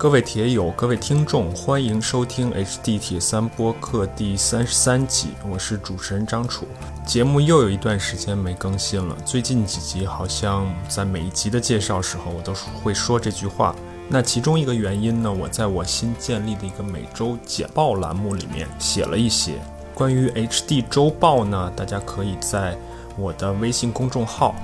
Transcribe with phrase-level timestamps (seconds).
[0.00, 6.66] 各位铁友，各位听众，欢迎收听 HD 铁三播客第三十三集，我是主持人张楚。
[7.04, 13.76] 节目又有一段时间没更新了，最近几集好像在每一集的介绍时候，我都会说这句话。
[14.08, 19.52] 那其中一个原因呢，我在我新建立的一个每周简报栏目里面写了一些
[19.92, 22.74] 关于 HD 周报呢，大家可以在
[23.18, 24.54] 我的微信公众号，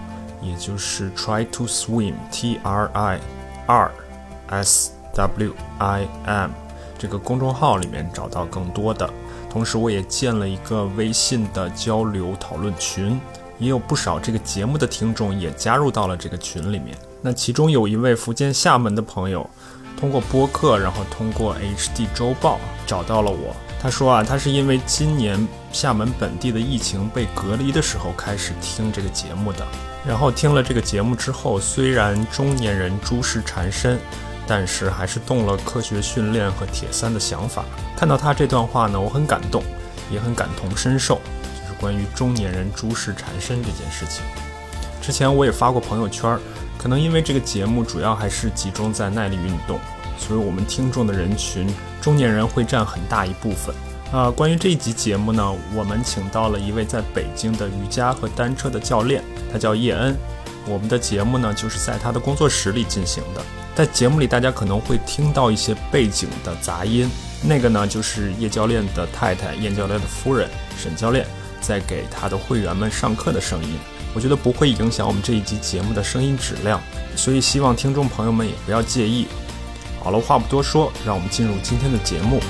[0.40, 3.20] 也就是 Try to Swim T R I
[3.66, 3.90] R
[4.48, 4.95] S。
[5.16, 6.50] W I M
[6.98, 9.08] 这个公众号里面找到更多的，
[9.50, 13.18] 同时我也建了一个微信的交流讨论群，
[13.58, 16.96] 也有不少这个节目的听众也加入到了这个群里面。
[17.22, 19.48] 那其中有一位福建厦门的朋友，
[19.98, 23.56] 通过播客，然后通过 HD 周报找到了我。
[23.80, 29.66] 他说啊，他是因为今年厦门本地的疫情被隔离的时候开始听这个节目的，
[30.06, 33.98] 然后听了这个节目之后，虽然中年人诸事缠身。
[34.46, 37.64] 但是还是动了科学训练和铁三的想法。
[37.96, 39.62] 看到他这段话呢，我很感动，
[40.10, 44.22] 也很感同身受，就是关于中年人诸事缠身这件事情。
[45.02, 46.38] 之前我也发过朋友圈，
[46.78, 49.78] 可能因为这个节目主要还是集中在耐力运动，
[50.18, 51.66] 所以我们听众的人群
[52.00, 53.74] 中年人会占很大一部分。
[54.12, 59.22] 啊，关于这一集节目呢，我们请到了一位在北京的瑜伽和单车的教练，
[59.52, 60.16] 他叫叶恩。
[60.68, 63.42] 我们的节目呢，就是在他的工作室里进行的。
[63.76, 67.06] 在节目里，大家可能会听到一些背景的杂音，
[67.46, 71.26] 那个呢就是叶教练的太太叶教练的夫人沈教练
[71.60, 73.76] 在给他的会员们上课的声音。
[74.14, 76.80] 我觉得不会影响我们这一集节目的声音质量，
[77.16, 79.26] 所以希望听众朋友们也不要介意。
[80.02, 82.40] 好了，话不多说，让我们进入今天的节目。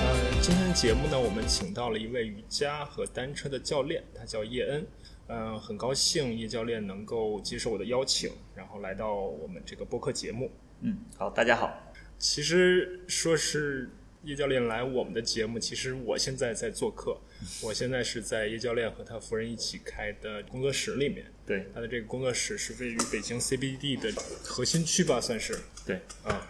[0.00, 4.86] 呃，今天的节目呢，我们请到了一位瑜伽和单车的教练，他叫叶恩。
[5.32, 10.50] 嗯，很高兴叶教练能够接受我的邀请，然后来到我们这个播客节目。
[10.80, 11.72] 嗯，好，大家好。
[12.18, 13.88] 其实说是
[14.24, 17.16] 叶教练来我们的节目，其实我现在在做客。
[17.62, 21.24] 我现在是在叶教练和他夫人一起开的工作室里面。
[21.46, 25.56] 对，他的这个工作室是位于北京 CBD 的核心区吧，算是。
[25.86, 26.44] 对，啊，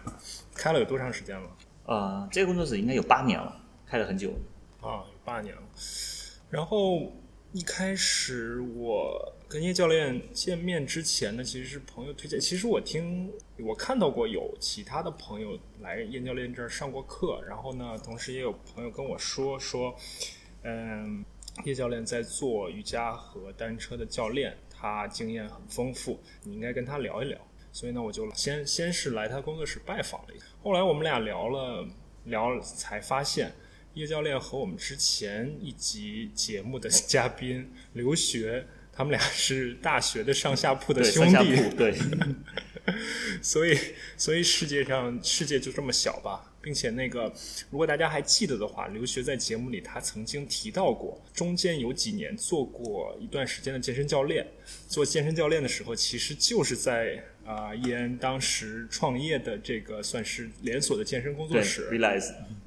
[0.55, 1.57] 开了有多长时间了？
[1.85, 4.31] 啊，这个工作室应该有八年了，开了很久。
[4.81, 5.63] 啊，有八年了。
[6.49, 7.13] 然后。
[7.53, 12.39] 一开始我跟叶教练见面之前呢，其实是朋友推荐。
[12.39, 19.93] 其实我听我看到过有其他的朋友来叶教练这儿上过课，然后呢，同时也有朋友跟我说说，
[20.63, 21.25] 嗯，
[21.65, 27.37] 叶教练在做瑜伽和单车的教练，他经验很丰富，你应该跟他聊一聊。
[27.73, 30.45] 所以呢，我就先先是来他工作室拜访了一下。
[30.63, 31.85] 后来我们俩聊了
[32.27, 33.53] 聊，才发现。
[34.01, 41.95] 叶教练和我们之前一集节目的 嘉宾刘学，他们俩是大学的上下铺的兄弟，对，
[43.43, 43.79] 所以
[44.17, 47.31] 所以世界上世界就这么小吧，并且那个
[47.69, 54.47] 如果大家还记得的话，刘学在节目里他曾经提到过，中间有几年做过一段时间的健身教练，
[54.89, 61.87] 做健身教练的时候，其实就是在啊叶恩当时创业的这个算是连锁的健身工作室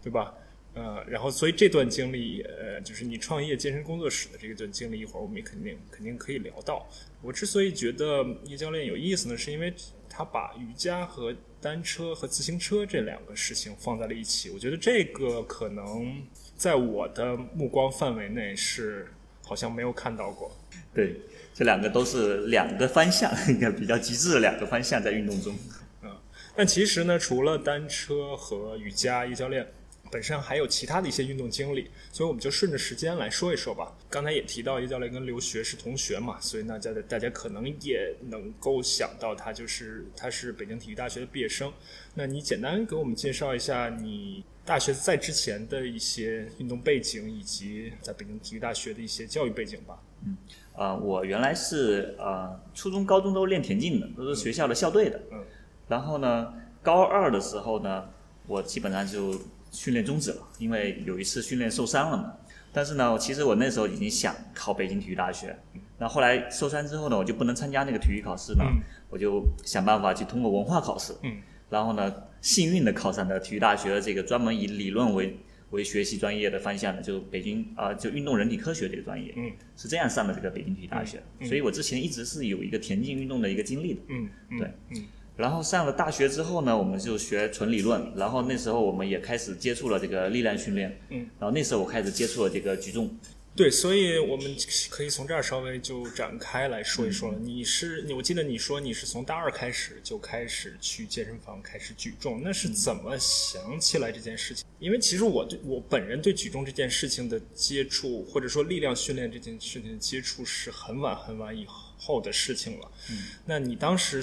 [0.04, 0.36] 对吧？
[0.76, 6.90] 呃，然后所以这段经历，呃，就是你创业健身工作室的这一段经历，一会儿我们也肯定肯定可以聊到。
[7.22, 9.72] 我之所以觉得叶教练有意思呢，是因为
[10.10, 14.50] 他把瑜伽和单车和自行车这两个事情放在了一起。
[14.50, 16.24] 我觉得这个可能
[16.58, 19.08] 在我的目光范围内是
[19.44, 20.52] 好像没有看到过。
[20.92, 21.18] 对，
[21.54, 25.56] 这两个都是两个方向，应该比较极致的两个方向在运动中。
[26.02, 26.18] 嗯，
[26.56, 29.68] 但其实呢，除了单车和瑜伽，叶教练。
[30.14, 33.92] 本身还有其他的一些运动经历，所以我们就顺着时间来说一说吧。
[34.12, 41.74] 刚才也提到叶教练跟刘学是同学嘛，所以大家大家可能也能够想到他就是他是北京体育大学的毕业生。
[42.14, 50.00] 那你简单给我们介绍一下你大学在之前的一些运动背景，以及在北京体育大学的一些教育背景吧。
[50.26, 50.38] 嗯，
[50.76, 55.20] 啊，我原来是呃初中、高中都练田径的，都是学校的校队的。
[55.32, 55.44] 嗯。
[55.88, 56.54] 然后呢，
[56.84, 58.08] 高二的时候呢，
[58.46, 59.42] 我基本上就。
[59.74, 62.34] 训练终止了，因为有一次训练受伤了嘛。
[62.72, 65.56] 但是呢，其实我那时候已经想考北京体育大学。
[66.00, 68.64] 那后来受伤之后呢，我就不能参加那个体育考试呢，
[69.10, 71.14] 我就想办法去通过文化考试。
[71.22, 71.38] 嗯。
[71.70, 75.38] 然后呢，幸运的考上了体育大学这个专门以理论为
[75.70, 79.34] 为学习专业的方向的，就北京啊，就运动人体科学这个专业。
[79.38, 79.52] 嗯。
[79.76, 81.22] 是这样上的这个北京体育大学。
[81.44, 84.02] 所以我之前一直是有一个田径运动的一个经历的。
[84.08, 84.30] 嗯。
[84.58, 84.72] 对。
[84.90, 85.04] 嗯。
[85.36, 88.12] 然后上了大学之后呢，我们就学纯理论。
[88.16, 91.00] 然后那时候我们也开始接触了这个力量训练。
[91.10, 91.20] 嗯。
[91.40, 93.18] 然后那时候我开始接触了这个举重。
[93.56, 94.56] 对，所以我们
[94.90, 97.38] 可以从这儿稍微就展开来说一说了。
[97.38, 104.66] 你是你，我记得你说你是从大二开始就开始去健身房开始举重，那是怎么想起来这件事情？
[104.80, 111.83] 因为其实我对我本人对举重这件事情的接触，或者说力量训练这件事情的接触是很晚很晚以后
[112.22, 112.92] 的事情了。
[113.12, 114.22] 嗯，那你当时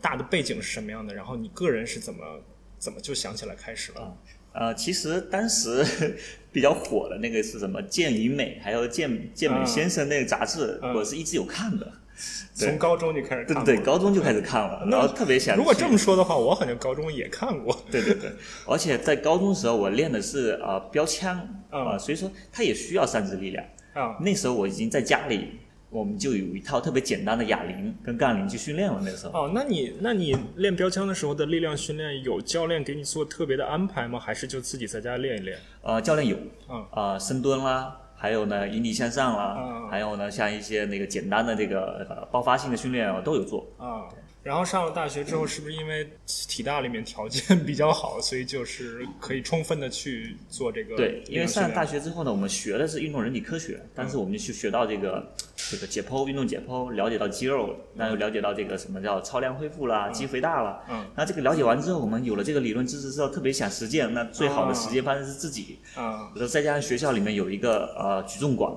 [0.00, 1.14] 大的背景是什么样的？
[1.14, 2.40] 然后你个人是怎么
[2.78, 4.16] 怎么就想起来开始了？
[4.54, 5.82] 呃，其实当时
[6.52, 11.90] 比较火的那个是什么《健与美》，还有《健健美先生》那个杂志，我是一直有看的。
[12.54, 15.56] 从高中就开始看，对对，高中就开始看了， 然后特别想。
[15.56, 17.82] 如果这么说的话，我好像高中也看过。
[17.90, 18.30] 对对对，
[18.68, 21.38] 而且在高中的时候，我练的是呃标枪
[21.70, 23.64] 啊，所以说它也需要三肢力量
[23.94, 24.18] 啊。
[24.20, 25.61] 那时候我已经在家里。
[25.92, 28.98] 我们就有一套特别简单的哑铃跟杠铃去训练了。
[29.04, 34.18] 那时候哦，那你那你练标枪的时候的力量训练有教练给你做特别的安排吗？
[34.18, 35.58] 还是就自己在家练一练？
[35.82, 36.36] 呃，教练有，
[36.70, 44.08] 嗯啊，深蹲啦，还有呢引体向上啦，还有呢像一些那个简单的这个爆发性的训练啊都有做啊。
[44.42, 50.96] 然后上了大学之后，是不是因为体大里面条件比较好，所以就是可以充分的去做这个？
[50.96, 55.32] 对，因为上了大学之后呢，我们学的是运动人体科学，但是我们就去学到这个
[55.70, 60.80] 这个解剖、运动解剖，了解到肌肉，那又了解到这个什么叫超量恢复啦、肌肥大了。
[60.90, 61.04] 嗯。
[61.16, 65.78] 那这个了解完之后，我们有了这个理论知识之后，特别想实践，那最好的实践方式是自己。
[65.96, 66.30] 嗯。
[66.34, 68.72] 比如再加上学校里面有一个呃举重馆。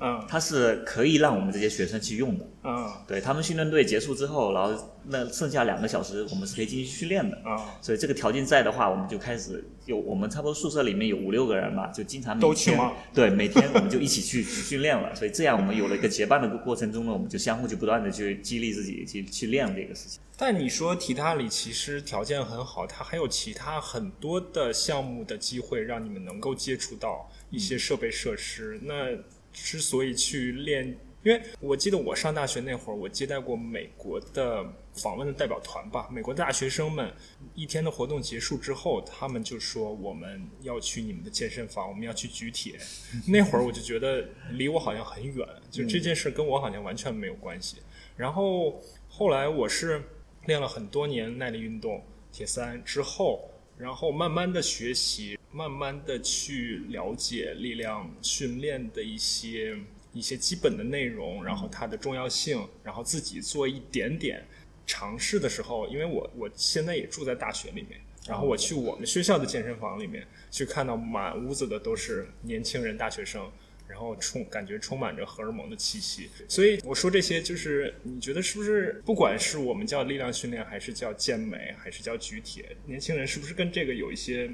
[0.00, 2.46] 嗯，它是可以让我们这些学生去用的。
[2.64, 7.36] 嗯，对他们训练队结束之后，然后那剩下两个小时，我们是可以进行训练的。
[7.44, 12.92] 啊，所以这个条件在的话，我们就开始有我们差不多宿舍里面有五六个人嘛，就经常都去吗？
[13.14, 15.14] 对，每天我们就一起去训练了。
[15.14, 20.20] 所以这样我们有了一个结伴的过程中呢，我们就相互就不断的去激励自己去去练这个事情。
[20.36, 28.80] 但你说体大里其实条件很好，它还有其他很多的项目的机会，让你们能够接触到一些设备设施。
[28.82, 29.10] 那
[29.52, 34.64] 之所以去练，因为我记得我上大学那会儿，我接待过美国的
[34.94, 36.08] 访问的代表团吧。
[36.10, 37.12] 美国大学生们
[37.54, 42.78] 一天的活动结束之后，他们就说我们要去你们的健身房，我们要去举铁。
[43.28, 47.78] 那会儿我就觉得离我好像很远，就这件事跟我好像完全没有关系。
[48.16, 50.02] 然后后来我是
[50.46, 53.50] 练了很多年耐力运动，铁三之后，
[53.80, 55.36] 然后慢慢的学习。
[55.52, 59.76] 慢慢的去了解力量训练的一些
[60.12, 64.46] 一些基本的内容，然后它的重要性，然后自己做一点点
[64.86, 73.50] 尝试的时候，因为我我现在也住在大学里面，然后我去我们学校的健身房里面去看到满屋子的都是年轻人大学生。
[73.90, 84.48] 然后充感觉充满着荷尔蒙的气息，所以我说这些就是你觉得是不是不管是我们叫力量训练，还是叫健美，还是叫举铁，年轻人是不是跟这个有一些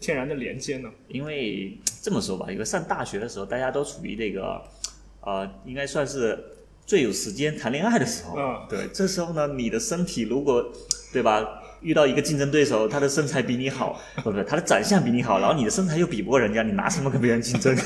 [0.00, 0.90] 天然的连接呢？
[1.08, 4.62] 因为这么说吧，因为上大学的时候，大家都处于这个
[5.20, 6.42] 呃，应该算是
[6.86, 8.38] 最有时间谈恋爱的时候。
[8.38, 10.72] 嗯，对，这时候呢，你的身体如果
[11.12, 11.60] 对吧？
[11.84, 17.76] 遇到一个竞争对手，他的身材比你好， 不不，他的长相比你好，然后你的身材又比不过人家，你拿什么跟别人竞争？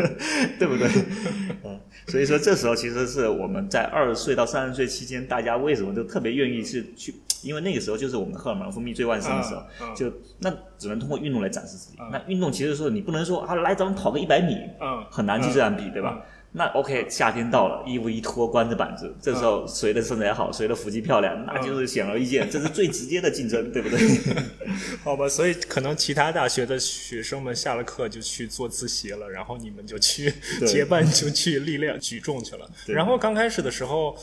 [0.58, 0.88] 对不对？
[1.64, 7.14] 嗯，所以说这时候其实是我们在二十岁到三十岁期间，大家为什么都特别愿意是去？
[7.42, 11.98] 因为那个时候就是我们荷尔蒙分泌最旺盛的时候，就那只能通过运动来展示自己。
[12.10, 16.20] 那运动其实说你不能说啊，来咱们跑个一百米，嗯，很难去这样比，对吧？
[16.58, 23.98] 那 OK，夏天到了，衣服一脱，光着板子，这时候谁的身材好，谁的腹肌漂亮，那就是显而易见，这是最直接的竞争，对不对？
[25.04, 30.34] 好吧，所以可能其他大学的学生们下了课就去做自习了，然后你们就去
[30.66, 32.68] 结伴就去力量举重去了。
[32.88, 34.18] 然后刚开始的时候。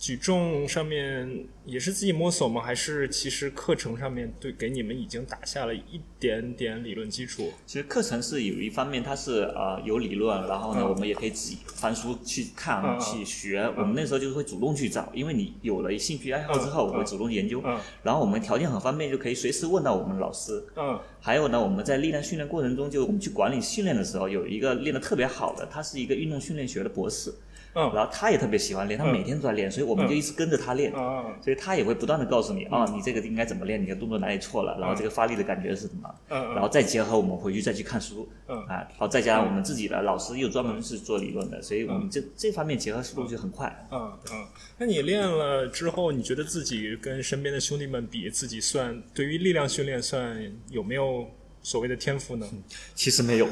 [0.00, 2.62] 举重上面也是自己摸索吗？
[2.62, 7.52] 还是其实课程上面对给你们已经打下了一点点理论基础？
[7.66, 13.60] 其实课程是有一方面它是呃有理论，然后呢我们也可以自己翻书去看去学。
[13.76, 17.62] 我们那时候就是会主动去找，因为你有了兴趣爱好之后，我会主动研究。
[18.02, 20.64] 然后我们条件很方便，就可以随时问到我们老师。
[20.76, 20.98] 嗯。
[21.20, 27.30] 还有呢，我们在力量训练过程中，就我们去管理训练的时候，有一个练得特别好的，他是一个运动训练学的博士。
[27.74, 30.92] 嗯，然后他也特别喜欢练，他每天都在练，所以我们就一直跟着他练。
[30.96, 31.10] 嗯
[31.40, 36.14] 所以他也会不断的告诉你，啊，你这个应该怎么练，你的动作哪里错了，然后这个发力的感觉是什么。
[36.28, 38.28] 嗯然后再结合我们回去再去看书。
[38.48, 38.58] 嗯。
[38.64, 43.88] 啊，然后再加上我们自己的老师又专门是做理论的，所以我们这这方面结合速度就很快。
[43.90, 44.46] 嗯嗯。
[44.78, 50.36] 那你练了之后，你觉得自己跟身边的兄弟们比，自己算对于力量训练算
[50.70, 51.26] 有没有
[51.62, 52.46] 所谓的天赋呢？
[52.94, 53.48] 其实没有，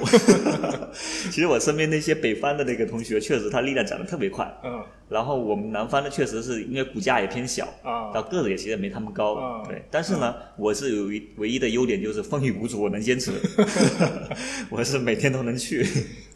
[1.30, 4.50] 其实我身边那些北方的那个同学，确实他力量长得特别快。
[4.64, 4.84] 嗯。
[5.08, 8.12] 然后我们南方的确实是因为骨架也偏小，啊。
[8.12, 9.62] 然后个子也其实没他们高，啊。
[9.66, 9.82] 对。
[9.90, 13.32] 但是呢，我是有一唯一的优点就是风雨无阻，我能坚持，
[14.70, 15.84] 我是每天都能去，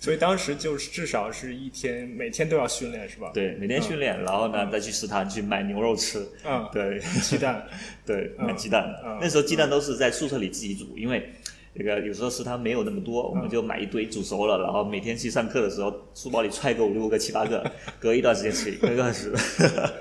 [0.01, 7.01] 所以当时就是至少是一天每天都要训练是吧？，对，每天训练，然后呢再去食堂去买牛肉吃，嗯，对。
[7.23, 7.67] 鸡蛋，
[8.07, 8.85] 对，嗯买鸡蛋。
[9.05, 9.19] 嗯。
[9.21, 11.33] 那时候鸡蛋都是在宿舍里自己煮，因为。
[11.75, 17.65] 那个有时候食堂没有那么多，我们嗯就买一堆煮熟了，然后每天去上课的时候，书包里揣个五六个、七八个，
[17.99, 19.41] 隔一段时间吃一个，隔一段时间。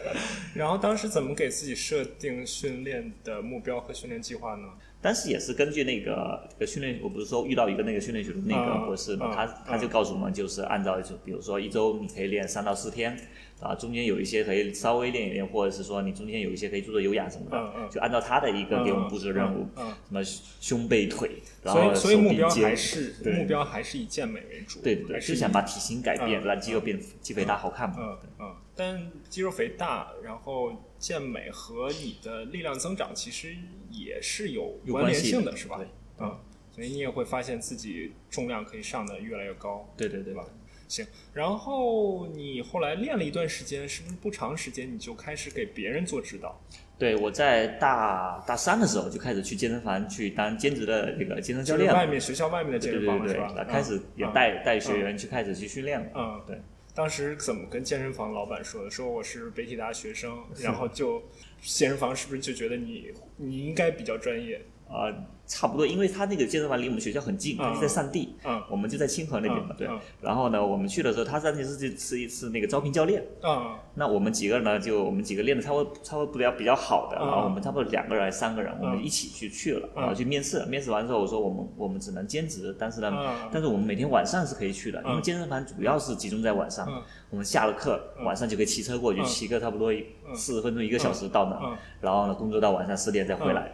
[0.54, 4.68] 然后当时怎么给自己设定训练的目标和训练计划呢？
[5.02, 13.18] 当时也是根据那个这个训练，我不是说遇到一个那个训练学的那个嗯博士嘛，嗯他他就告诉我们，就是按照就比如说一周你可以练三到四天，
[13.62, 17.90] 啊，中间有一些可以稍微练一练，或者是说你中间有一些可以做做有氧什么的，嗯嗯。
[17.92, 20.24] 就按照他的一个给我们布置的任务，嗯，嗯什么
[20.60, 23.34] 胸背腿，然所后以所以目标还是对。
[23.34, 27.96] 目标还是以健美为主，对对对，是想把体型改变，嗯让肌肉变肌肥大好看嘛。
[28.00, 33.56] 嗯嗯，但肌肉肥大，然后健美和你的力量增长其实
[33.92, 35.78] 也是有关有关系联性的，是吧？
[35.78, 35.88] 对？
[36.20, 36.36] 嗯，
[36.72, 40.24] 所以你也会发现自己重量可以上的越来越高，对对。
[40.24, 40.44] 对吧？
[40.92, 46.60] 行，然后你后来练了一段时间，是不是不长时间你就开始给别人做指导？
[47.00, 53.64] 对，我在大大三的时候就开始去健身房去当兼职的那个健身教练了，外面学校外面的健对对对对，身房是吧？
[53.64, 56.08] 那开始也嗯带带学员去开始去训练了。
[56.14, 56.62] 嗯，对。
[56.94, 58.92] 当时怎么跟健身房老板说的？
[58.92, 61.24] 说我是北体大学生，然后就
[61.62, 64.62] 健身房是不是就觉得你你应该比较专业？
[64.92, 65.14] 呃，
[65.48, 68.62] 差不多，因为他那个健身房离我们学校很近，他就在上地，嗯。
[68.70, 69.88] 我们就在清河那边嘛，对。
[70.22, 77.28] 然后呢，我们去的时候，他上去是是是一次那个招聘教练，啊那我们几个人呢，就我们几个练的差不多差不多比较比较好的，嗯。
[77.28, 79.04] 然后我们差不多两个人还是三个人，我们嗯。
[79.04, 80.02] 一起去去了，嗯。
[80.02, 83.50] 然后去面试，面试完之后我说我们我们只能兼职，但是呢，嗯。
[83.52, 88.26] 但是我们每天晚上是可以去的，因为嗯健身房主要是集中在晚上嗯，我们下了课嗯。
[88.26, 89.26] 晚上就可以骑车过去，嗯。
[89.26, 90.36] 骑个差不多嗯。
[90.36, 93.72] 四十分钟一个小时到那嗯，然后呢工作到晚上十点再回来。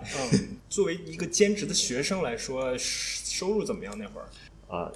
[0.69, 4.27] 作为一个兼职的学生来说，收入怎么样那会儿？
[4.67, 4.91] 呃，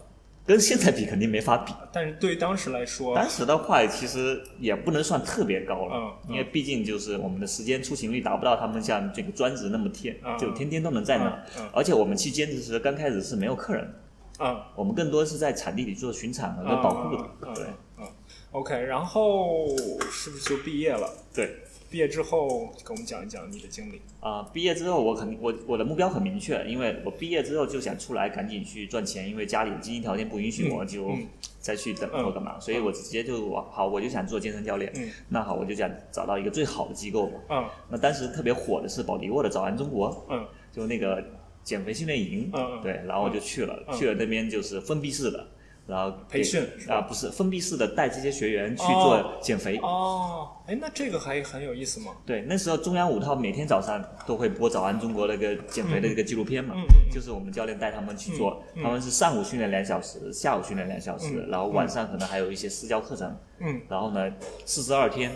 [0.45, 1.73] 跟现在比肯定没法比。
[1.93, 11.27] 但是对当时来说，当时的话，其实也不能算特别高了，嗯嗯因为毕竟就是我们的时间出勤率达不到他们像这个专职那么天，嗯就天天都能在那。
[11.57, 17.23] 嗯嗯而且我们去兼职时，刚开始是没有客人的，嗯，我们更多是在场地里做巡场和保护的。
[17.43, 17.65] 嗯对
[17.97, 18.07] 嗯
[18.51, 19.67] ，OK，然后
[20.11, 21.07] 是不是就毕业了？
[21.33, 21.55] 对。
[21.91, 24.01] 毕业之后，跟我们讲一讲你的经历。
[24.21, 31.27] 啊、毕业之后我肯定我我的目标很明确，因为我毕业之后就想出来赶紧去赚钱，因为家里经济条件不允许，嗯我就嗯。
[31.59, 34.91] 再去等嗯或干嘛，所以我直接就我好我就想做健身教练。
[34.95, 35.11] 嗯。
[35.29, 37.39] 那好，我就想找到一个最好的机构嘛。
[37.49, 37.69] 嗯。
[37.89, 40.47] 那当时特别火的是保迪沃的早安中国，嗯。
[40.71, 41.23] 就那个
[41.63, 42.81] 减肥训练营，嗯嗯。
[42.81, 43.95] 对，然后我就去了，嗯。
[43.95, 45.45] 去了那边就是封闭式的，
[45.91, 49.77] 然后培训啊、不是封闭式的，带这些学员去哦做减肥。
[49.83, 52.13] 哦，哎，那这个还很有意思嘛。
[52.25, 64.31] 对，那时候中央五套每天早上都会播早安中国那个减肥的一个纪录片嘛，嗯嗯嗯就是我们教练带他们去做，他们是上午训练两小时，下午训练两小时，嗯然后晚上可能还有一些私教课程，嗯，然后呢，
[64.65, 65.29] 四十二天，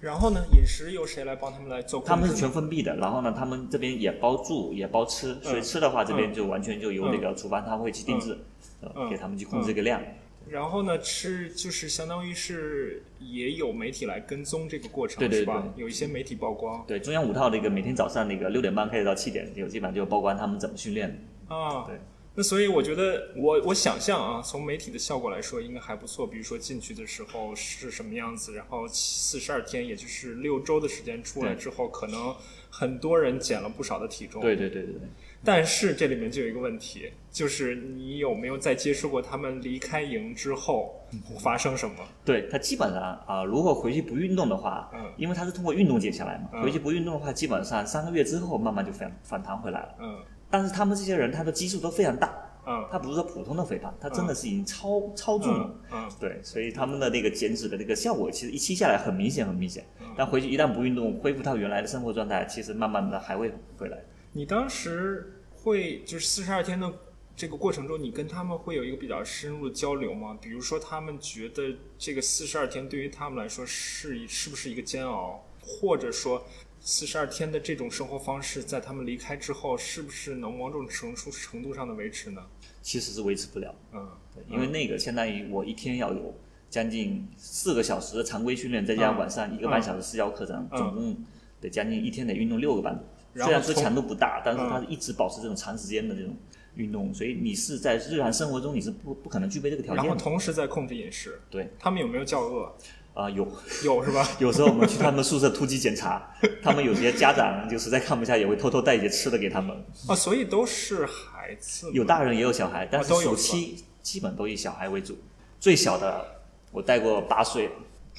[0.00, 2.00] 然后呢，饮食由谁来帮他们来做？
[2.00, 8.38] 他们是全封闭的，然后呢，他们这边也包住也包吃，所以吃的话这边就完全就由那个厨房他会去定制，
[9.10, 10.00] 给他们去控制这个量。
[10.48, 15.62] 然后呢，吃就是相当于是也有媒体来跟踪这个过程，对对是吧？
[15.76, 21.08] 有一些媒体曝光对，中央五套那个每天早上那个六点半开始到七点，有基本上就曝光他们怎么训练
[21.48, 21.54] 的。
[21.54, 21.84] 啊。
[21.86, 22.00] 对。
[22.40, 26.26] 那所以我觉得，我我想象啊，从媒体的效果来说，应该还不错。
[26.26, 32.34] 比如说进去的时候是什么样子，然后四十二天，也就是六周的时间出来之后，可能
[32.70, 34.40] 很多人减了不少的体重。
[34.40, 35.02] 对对对对对。
[35.44, 40.98] 但是这里面就有一个问题，就是你有没有在接触过他们离开营之后
[41.40, 41.96] 发生什么？
[42.24, 49.94] 对他基本上啊、如果回去不运动的话，嗯因为他是通过运动减下来嘛，嗯回去不运动的话，基本上三个月之后慢慢就反反弹回来了。
[50.00, 50.18] 嗯
[50.50, 52.34] 但是他们这些人，他的基数都非常大，
[52.66, 55.70] 嗯他不是说普通的肥胖，他真的是已经超、超重了。
[55.92, 59.86] 嗯嗯对，所以他们的那个减脂的那个效果，其实一期下来很明显，很明显。
[60.00, 63.98] 嗯但回去一旦不运动，恢复到原来的生活状态，其实慢慢的还会回来。
[64.32, 66.92] 你当时会就是四十二天的
[67.36, 70.36] 这个过程中，你跟他们会有一个比较深入的交流吗？
[70.42, 76.44] 比如说，他们觉得这个四十二天对于他们来说是一是不是一个煎熬，或者说
[76.80, 82.42] 四十二天的这种生活方式在他们离开之后，是不是能某种程度程度上的维持呢？
[82.82, 86.34] 其实是维持不了，嗯对因为那个相当于我一天要有
[86.70, 91.24] 将近四个小时的常规训练，再加上晚上一个半小时私教课程，嗯总共
[91.60, 92.98] 得将近一天得运动六个半。
[93.34, 96.34] 然后虽然说强度不大，但是嗯它一直保持这种长时间的这种
[96.76, 100.18] 运动，所以你是在日常生活中你是不不可能具备这个条件然后。
[100.18, 101.38] 同时在控制饮食。
[101.50, 102.74] 对，他们有没有叫饿？
[103.20, 103.46] 啊、有
[103.84, 104.26] 有是吧？
[104.40, 109.76] 有时候我们去他们宿舍突击检查，他们有些家长就实在看不下，也会偷偷带一些吃的给他们。
[110.08, 111.90] 啊，所以都是孩子。
[111.92, 115.18] 有大人也有小孩，但是暑期基本都以小孩为主。
[115.58, 116.24] 最小的
[116.72, 117.70] 我带过八岁，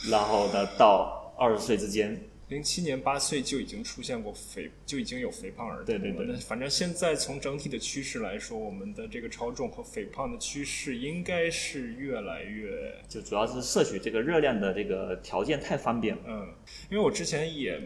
[0.09, 5.85] 然后呢到二十岁之间，零七年八岁就已经出现过肥，就已经有肥胖儿童了。
[5.85, 16.23] 对对对那反正现在从整体的趋势来说，我们的这个超重和肥胖的趋势应该是越来越就主要是摄取这个热量的这个条件太方便了。
[16.27, 16.53] 嗯，
[16.89, 17.79] 因为我之前也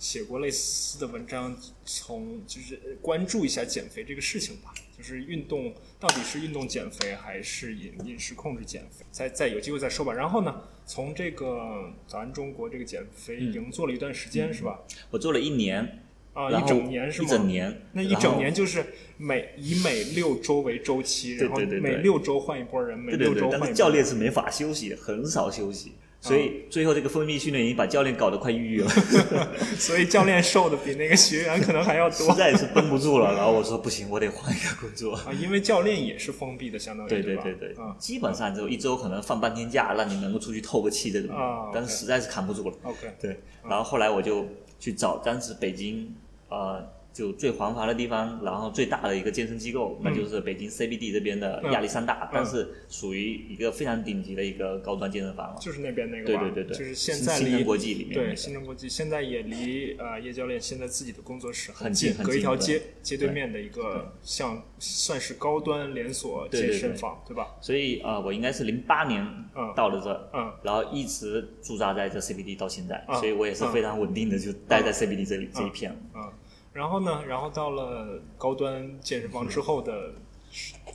[0.00, 1.54] 写过类似的文章，
[1.84, 10.14] 从就是关注一下减肥这个事情吧，就是运动到底是运动减肥还是饮饮食控制减肥，再再有机会再说吧。
[10.14, 14.80] 然后呢，从这个咱中国这个减肥已经做了一段时间，是吧？
[15.10, 16.00] 我做了一年，
[16.32, 17.26] 啊，一整年是一？
[17.26, 18.82] 整年，那一整年就是
[19.18, 23.60] 每以每六周为周期，然后每六周换一波人，每六周换一波人。
[23.60, 28.88] 但是教练是没法休息，很少休息，所以最后这个封闭训练营把教练搞得快抑郁了，
[29.78, 32.30] 所以教练瘦的比那个学员可能还要多。
[32.30, 33.34] 实在是绷不住了。
[33.34, 35.14] 然后我说不行，我得换一个工作。
[35.14, 37.74] 啊，因为教练也是封闭的，相当于对对对对。
[37.98, 42.76] 基本上就一周可能放半天假，让你能够出去透个气这种，啊但是实在是扛不住了。
[42.82, 44.46] ，OK，对，然后后来我就
[44.78, 46.14] 去找当时北京
[46.50, 51.72] 呃就最繁华的地方，然后最大的一个健身机构，那就是北京 CBD 这边的嗯。
[51.72, 52.28] 亚历山大，嗯。
[52.32, 55.58] 但是属于一个非常顶级的一个高端健身房了。
[55.60, 67.56] 就是那边那个，对对对对，就是现在离新城国际里面那对新城国际现在也离呃叶教练现在自己的工作室很近，很近隔一条街街对面的一个像算是高端连锁健身房，对吧？
[67.60, 69.22] 所以呃，我应该是零八年
[69.56, 69.72] 嗯。
[69.76, 70.52] 到了这，嗯。
[70.62, 73.14] 然后一直驻扎在这 CBD 到现在，嗯。
[73.18, 75.90] 所以我也是非常稳定的就待在 CBD 这里、这一片。
[75.92, 75.96] 了。
[76.14, 76.32] 嗯，
[76.72, 80.12] 然后呢，然后到了高端健身房之后的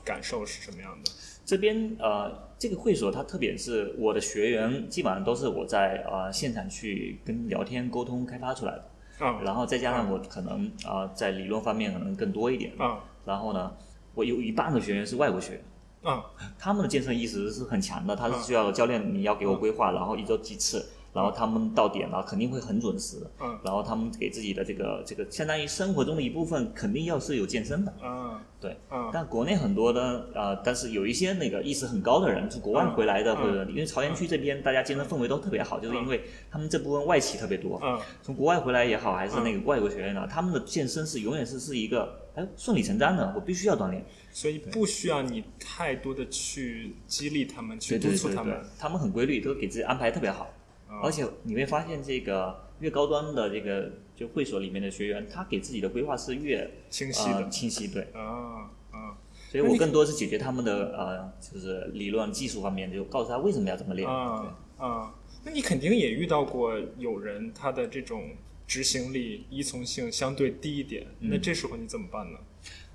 [0.03, 1.11] 感受是什么样的？
[1.45, 8.89] 这边呃，这个会所它特别是我的学员基本上都是我在呃现场去跟聊天沟通开发出来的，
[9.19, 13.71] 嗯然后再加上我可能啊、呃在理论方面可能更多一点，嗯然后呢，
[14.15, 15.63] 我有一半的学员是外国学员。
[16.07, 16.23] 嗯
[16.57, 20.83] 他们的健身意识是很强的，他是需要教练你要给我规划，然后一周几次，
[21.15, 28.75] 然后他们到点了肯定会很准时，嗯然后他们给自己的这个这个相当于生活中的一部分，肯定要是有健身的，嗯对。
[28.91, 44.03] 嗯但国内很多的呃，但是有一些那个意识很高的人，从国外回来的，嗯或者因为朝阳区这边大家健身氛围都特别好，就是因为他们这部分外企特别多，嗯从国外回来也好，还是那个外国学院呢，他们的健身是永远是是一个哎顺理成章的，我必须要锻炼。
[44.33, 50.49] 所以不需要你太多的去激励他们，去对对对对督促他们。，他们很规律，都给自己安排特别好。
[50.87, 58.07] 啊而且你会发现，这个越高端的这个就会所里面的学员，他给自己的规划是越清晰的呃、清晰，对。
[58.13, 59.17] 啊啊
[59.49, 64.09] 所以我更多是解决他们的呃，就是理论技术方面，就告诉他为什么要这么练。
[64.09, 65.15] 啊啊！
[65.45, 68.31] 那你肯定也遇到过有人他的这种
[68.67, 72.39] 执行力、依从性相对低一点，那这时候你怎么办呢？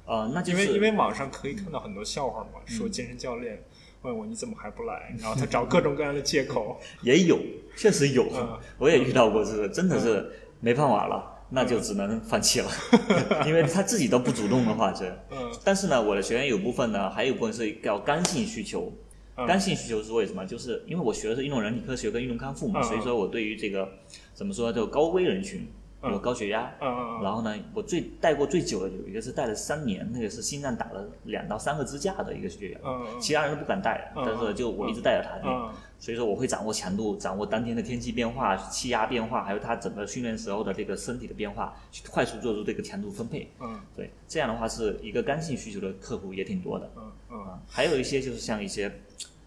[0.05, 3.62] 呃，那就因是为因为网上可以看到很多笑话嘛，说嗯健身教练
[4.02, 6.80] 问我你怎么还不来，然后他找各种各样的借口。
[7.02, 7.38] 也有，
[7.76, 12.70] 确实有，嗯我也遇到过这个，真的是没办法了，那就只能放弃了，
[13.46, 15.06] 因为他自己都不主动的话，这。
[15.30, 18.92] 嗯但是呢，我的学员有部分呢，还有部分是叫刚性需求。
[19.36, 20.44] 嗯刚性需求是为什么？
[20.44, 23.88] 就是因为我学的是运动人体科学跟运动康复嘛，嗯所以说我对于这个
[24.34, 25.66] 怎么说，就高危人群，嗯
[26.02, 35.70] 有高血压，嗯嗯然后呢，我最带过最久的有一个是带了三年，那个是心脏打了两到三个支架的一个学员，嗯嗯其他人都不敢带，嗯但是就我一直带着他，嗯。
[35.98, 43.50] 所以说我会掌握强度，掌握当天的天气变化、气压变化，还有他整个训练时候的这个身体的变化，去快速做出这个强度分配。
[43.60, 43.78] 嗯。
[43.94, 47.40] 对，这样的话是一个刚性需求的客户也挺多的嗯嗯。
[47.42, 48.90] 啊，还有一些就是像一些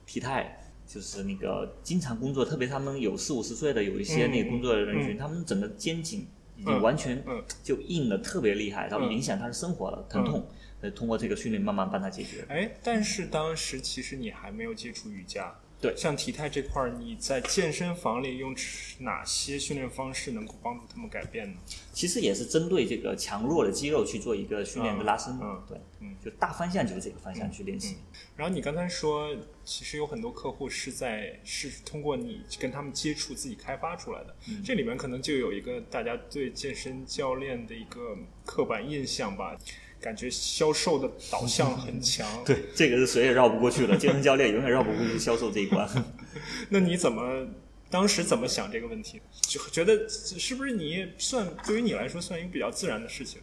[0.06, 0.60] 体态。
[0.86, 10.48] 就是那个经常工作，特别他们有四五十岁的，有一些那个工作的人群，他们整个肩颈已经完全嗯就硬的特别厉害，然后影响他的生活了，疼痛。
[10.82, 12.46] 呃，通过这个训练慢慢帮他解决。
[12.50, 15.56] 哎，但是当时其实你还没有接触瑜伽。
[15.84, 18.56] 对像体态这块儿，你在健身房里用
[19.00, 21.60] 哪些训练方式能够帮助他们改变呢？
[21.92, 25.38] 其实也是针对这个强弱的肌肉去做一个训练的拉伸。
[25.42, 27.98] 嗯对，嗯就大方向就是这个方向去练习。
[28.38, 39.58] 然后你刚才说，其实有很多客户是在是通过你跟他们接触自己开发出来的，嗯这里面可能就有一个大家对健身教练的一个刻板印象吧，
[40.04, 42.28] 感觉销售的导向很强。
[42.44, 45.88] 对，这个是谁也绕不过去的，健身教练永远绕不过去销售这一关。
[46.68, 47.48] 那你怎么
[47.90, 49.22] 当时怎么想这个问题？
[49.44, 53.40] 就觉得是不是你算对于你来说算一个比较自然的事情？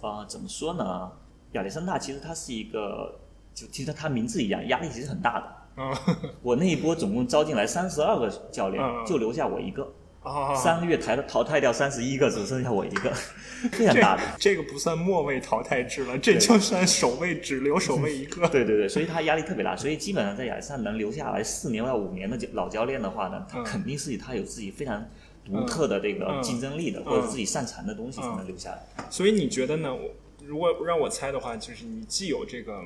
[0.00, 1.12] 啊、怎么说呢？
[1.52, 3.20] 亚历山大其实他是一个，
[3.54, 5.56] 就其实他名字一样，压力其实很大的。
[5.76, 5.96] 嗯
[6.42, 9.90] 我那一波总共招进来三十二个教练就留下我一个，
[10.22, 13.12] 啊，三个月淘淘汰掉三十一个，只剩下我一个，
[13.72, 14.22] 非常大的。
[14.38, 18.46] 这个不算末位淘汰制了，这就算首位只留首位一个。
[18.50, 25.04] 对对对，所以他压力特别大，所以基本上在亚历山能留下来四年到五年的老教练的话呢，他嗯肯定是他有自己非常
[25.44, 28.78] 独特的这个嗯竞争力的，嗯或者自己擅长的东西才能留下来。
[29.10, 29.92] 所以你觉得呢？
[29.92, 30.10] 我
[30.44, 32.80] 如果让我猜的话，就是你既有这个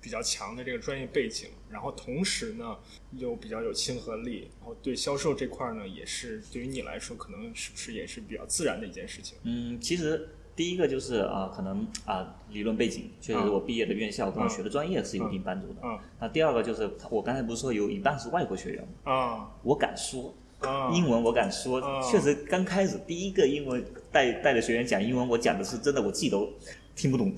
[0.00, 2.76] 比较强的这个专业背景，然后同时呢
[3.16, 9.36] 又比较有亲和力，然后对销售这块呢也是对于你来说，可能是不是也是比较自然的一件事情？
[9.42, 15.80] 嗯，其实第一个就是啊、可能啊、理论背景确实嗯我毕业的院校跟我学的专业是有一定帮助的。
[15.82, 19.12] 嗯那第二个就是我刚才不是说有一半是外国学员吗？
[19.12, 20.34] 啊我敢说。
[20.60, 23.82] 啊英文我敢说，啊确实刚开始第一个英文
[24.12, 26.52] 带带着学员讲英文，我讲的是真的我自己都
[26.94, 27.32] 听不懂，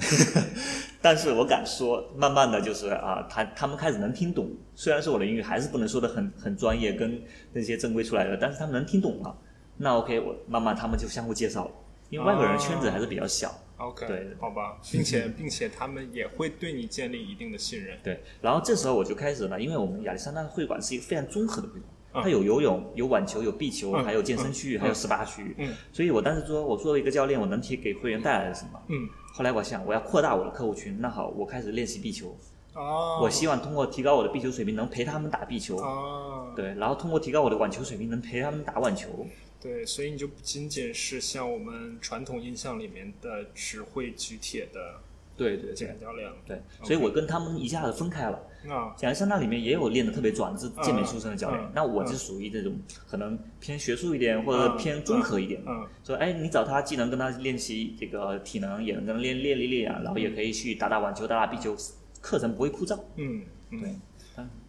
[1.00, 9.38] 但是我敢说，慢慢的就是啊，他他们开始能听懂，虽然说我的英语还是不能说的很很专业，跟那些正规出来的，但是他们能听懂了，
[9.76, 11.70] 那 OK，我慢慢他们就相互介绍了，
[12.10, 14.28] 因为外国人圈子还是比较小，OK，对。
[14.40, 17.96] 好吧，并且并且他们也会对你建立一定的信任。
[18.02, 21.91] 对，然后这时候我就开始了，因为我们亚历山大会馆是一个非常综合的会馆。
[22.14, 25.54] 嗯它有游泳、有网球、有壁球，嗯还有健身区域，嗯还有 SPA 区域。
[25.58, 28.82] 嗯所以我当时说，我作为一个教练，我能提给会员带来的什么？
[28.88, 30.98] 嗯后来我想，我要扩大我的客户群。
[31.00, 32.36] 那好，我开始练习壁球。
[32.74, 35.78] 哦，我希望通过提高我的壁球水平，能陪他们打壁球。
[35.78, 39.26] 哦，对，然后通过提高我的网球水平，能陪他们打网球。
[39.60, 44.96] 对，所以你就不仅仅是像我们传统印象里面的只会举铁的
[45.36, 46.36] 对对健身教练了。
[46.46, 48.38] 对，所以我跟他们一下子分开了。
[48.68, 52.74] 啊，亚历山大里面也有练得特别壮的是健美出身的教练，嗯那我就属于这种
[53.08, 55.62] 可能偏学术一点或者偏综合一点。
[55.66, 61.76] 嗯说哎，你找他既能跟他练习这个体能，也能跟他练练一练，然后也可以去打打网球、打打壁球，
[62.20, 62.98] 课程不会枯燥。
[63.16, 63.94] 嗯对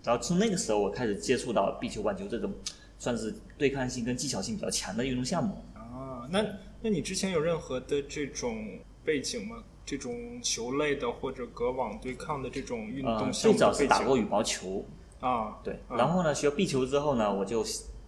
[0.04, 2.52] 然后从那个时候我开始接触到壁球、网球这种
[2.98, 5.64] 算是对抗性跟技巧性比较强的运动项目。
[5.74, 6.44] 啊，那
[6.82, 9.64] 那你之前有任何的这种背景吗？
[9.86, 14.86] 这种球类的或者隔网对抗的这种运呃，动项最早目的背景是打过羽毛球，
[15.20, 15.58] 啊？
[15.64, 15.98] 对，嗯。
[15.98, 17.64] 然后呢，学壁球之后呢，我就，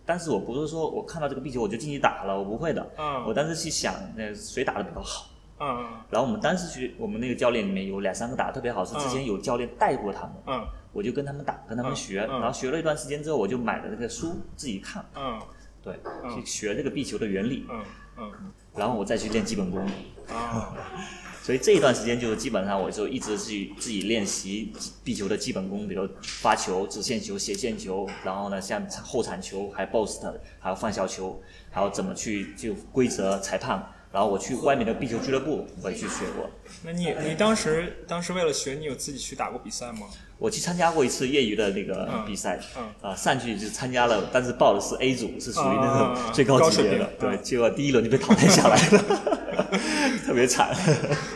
[0.06, 2.92] 但是我不是说我看到这个壁球我就进去打了，我不会的。
[2.98, 3.26] 嗯。
[3.26, 5.30] 我当时去想，那谁打的比较好。
[5.60, 5.86] 嗯。
[6.10, 10.68] 然后我们当时去，我们那个教练里面有两三个打的特别好，是之前有教练带过他们，嗯。
[10.94, 15.38] 我就跟他们打，跟他们学，然后学了一段时间之后，我就买了那个书自己看，嗯。
[15.84, 16.34] 对，嗯。
[16.34, 17.84] 去学这个壁球的原理，嗯。
[18.18, 18.32] 嗯
[18.76, 19.86] 然后我再去练基本功。
[20.28, 20.76] 啊
[21.46, 33.92] 所以这一段时间就基本上我就一直去自己练习壁球的基本功，比如发球、直线球、斜线球，然后呢像后场球，还有 boast，还有放小球，还有怎么去就规则裁判。
[34.12, 36.50] 然后我去外面的壁球俱乐部，我也去学过。
[36.84, 40.08] 那你你当时当时为了学，你有自己去打过比赛吗？
[40.38, 49.04] 我去参加过一次业余的那个嗯比赛，嗯啊，上去就参加了，但是报的是 A 组，是属于那啊种最高级别的对，嗯结果第一轮就被淘汰下来了，
[50.26, 50.76] 特别惨。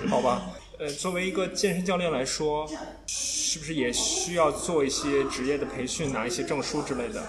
[0.10, 2.70] 好吧， 呃，作为一个健身教练来说，
[3.08, 7.24] 是不是也需要做一些职业的培训，拿一些证书之类的？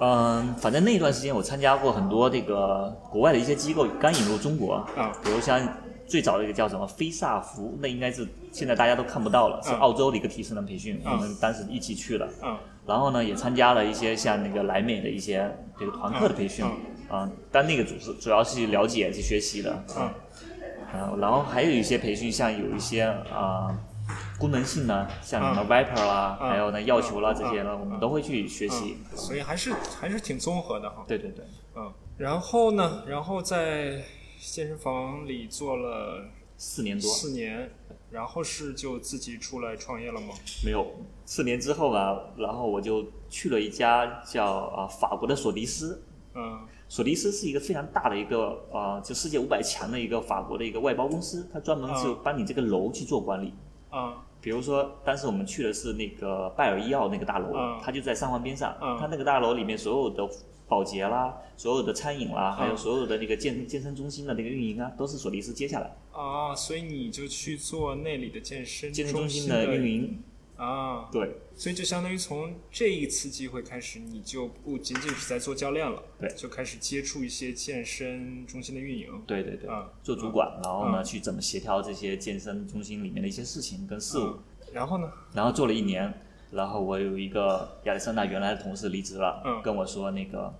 [0.00, 5.60] 嗯，反正那段时间我参加过很多这个国外的一些机构刚引入中国，啊比如像
[6.14, 12.28] 最早的一个叫什么菲萨福，那应该是现在大家都看不到了，是嗯澳洲的一个体适能培训，嗯我们当时一起去了。
[12.40, 12.56] 嗯。
[12.86, 16.64] 然后呢，也参加了一些像那个莱美的一些这个团课的培训，
[17.10, 17.18] 嗯。
[17.18, 20.02] 啊，但那个主是主要是了解去学习的，嗯。
[20.92, 23.76] 啊，然后还有一些培训，像有一些啊、
[24.38, 25.68] 功能性呢，像什么嗯。
[25.68, 26.48] Viper 啦，嗯。
[26.48, 27.80] 还有呢药球啦嗯这些呢，嗯。
[27.80, 28.98] 我们都会去学习。
[29.10, 31.04] 嗯，所以还是还是挺综合的哈。
[31.08, 34.00] 对对对，嗯，然后呢，然后在
[34.52, 36.24] 健身房里做了
[36.56, 37.70] 四年多四年，
[38.10, 40.34] 然后是就自己出来创业了吗？
[40.64, 40.86] 没有，
[41.24, 46.02] 四年之后吧，然后我就去了一家叫啊法国的索迪斯，
[46.34, 53.52] 嗯索迪斯是一个非常大的一个啊、就世界五百强的一个法国的一个外包公司，它专门是嗯帮你这个楼去做管理。
[53.90, 58.76] 啊比如说，当时我们去的是那个拜尔医药那个大楼，嗯它就在三环边上。
[58.80, 60.28] 嗯它那个大楼里面所有的
[60.66, 65.96] 保洁啦，所有的餐饮啦，还有嗯所有的那个健健身中心的那个运营啊，都是索尼斯接下来。
[66.12, 70.22] 啊，所以你就去做那里的健身健身中心心的运营，
[70.56, 79.08] 啊，对所以就相当于从这一次机会开始，你就不仅仅是在做教练了，对就开始接触一些健身中心的运营。
[79.26, 84.22] 对对对，啊做主管，然后呢嗯去怎么协调这些健身中心里面的一些事情跟事务。
[84.22, 84.38] 嗯
[84.72, 85.08] 然后呢？
[85.32, 86.12] 然后做了一年，
[86.54, 89.60] 然后我有一个亚历山大原来的同事离职了，嗯。
[89.62, 90.54] 跟我说那个，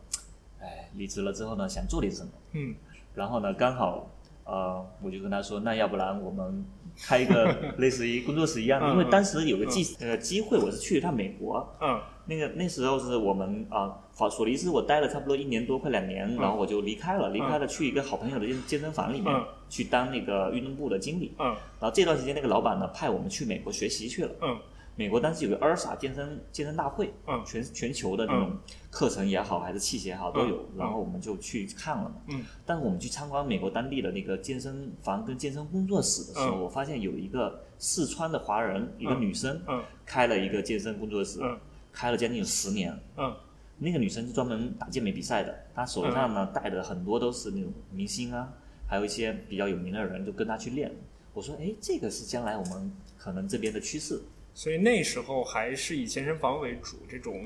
[0.61, 2.29] 哎，离职了之后呢，想做点什么。
[2.53, 2.75] 嗯。
[3.15, 4.11] 然后呢，刚好
[4.45, 6.67] 呃，我就跟他说，那要不然我们
[7.01, 12.01] 开一个 类似于工作室一样的，嗯因为当时有个机呃机会，我是去一趟美国，嗯。
[12.27, 19.45] 那个那时候是我们啊，法索尼斯我待了差不多一年多，快两年，然后我就离开了，离开了去一个好朋友的健健身房里面、嗯。
[19.69, 21.35] 去当那个运动部的经理。
[21.39, 21.47] 嗯。
[21.79, 24.31] 然后这段时间那个老板呢派我们去美国学习去了。
[24.41, 24.59] 嗯
[24.97, 27.43] 美国当时有个 ERSA 健身健身大会，嗯。
[27.45, 28.57] 全全球的那种
[28.91, 30.79] 课程也好，还是器械也好都有，嗯。
[30.79, 32.17] 然后我们就去看了嘛。
[32.29, 32.45] 嗯。
[32.65, 36.63] 但是我们去参观美国当地的那个健身房跟健身工作室的时候，嗯。
[36.63, 39.21] 我发现有一个四川的华人，一个嗯。
[39.21, 39.83] 女生，嗯。
[40.07, 41.59] 开了一个健身工作室，嗯。
[41.93, 42.97] 开了将近有十年。
[43.17, 43.35] 嗯。
[43.79, 48.49] 那个女生是专门打健美比赛的，她手上呢带的很多都是那种明星啊，
[48.87, 50.93] 还有一些比较有名的人就跟她去练。
[51.33, 54.23] 我说，哎，这个是将来我们可能这边的趋势。
[54.55, 57.45] 所以那时候还是以健身房为主，这种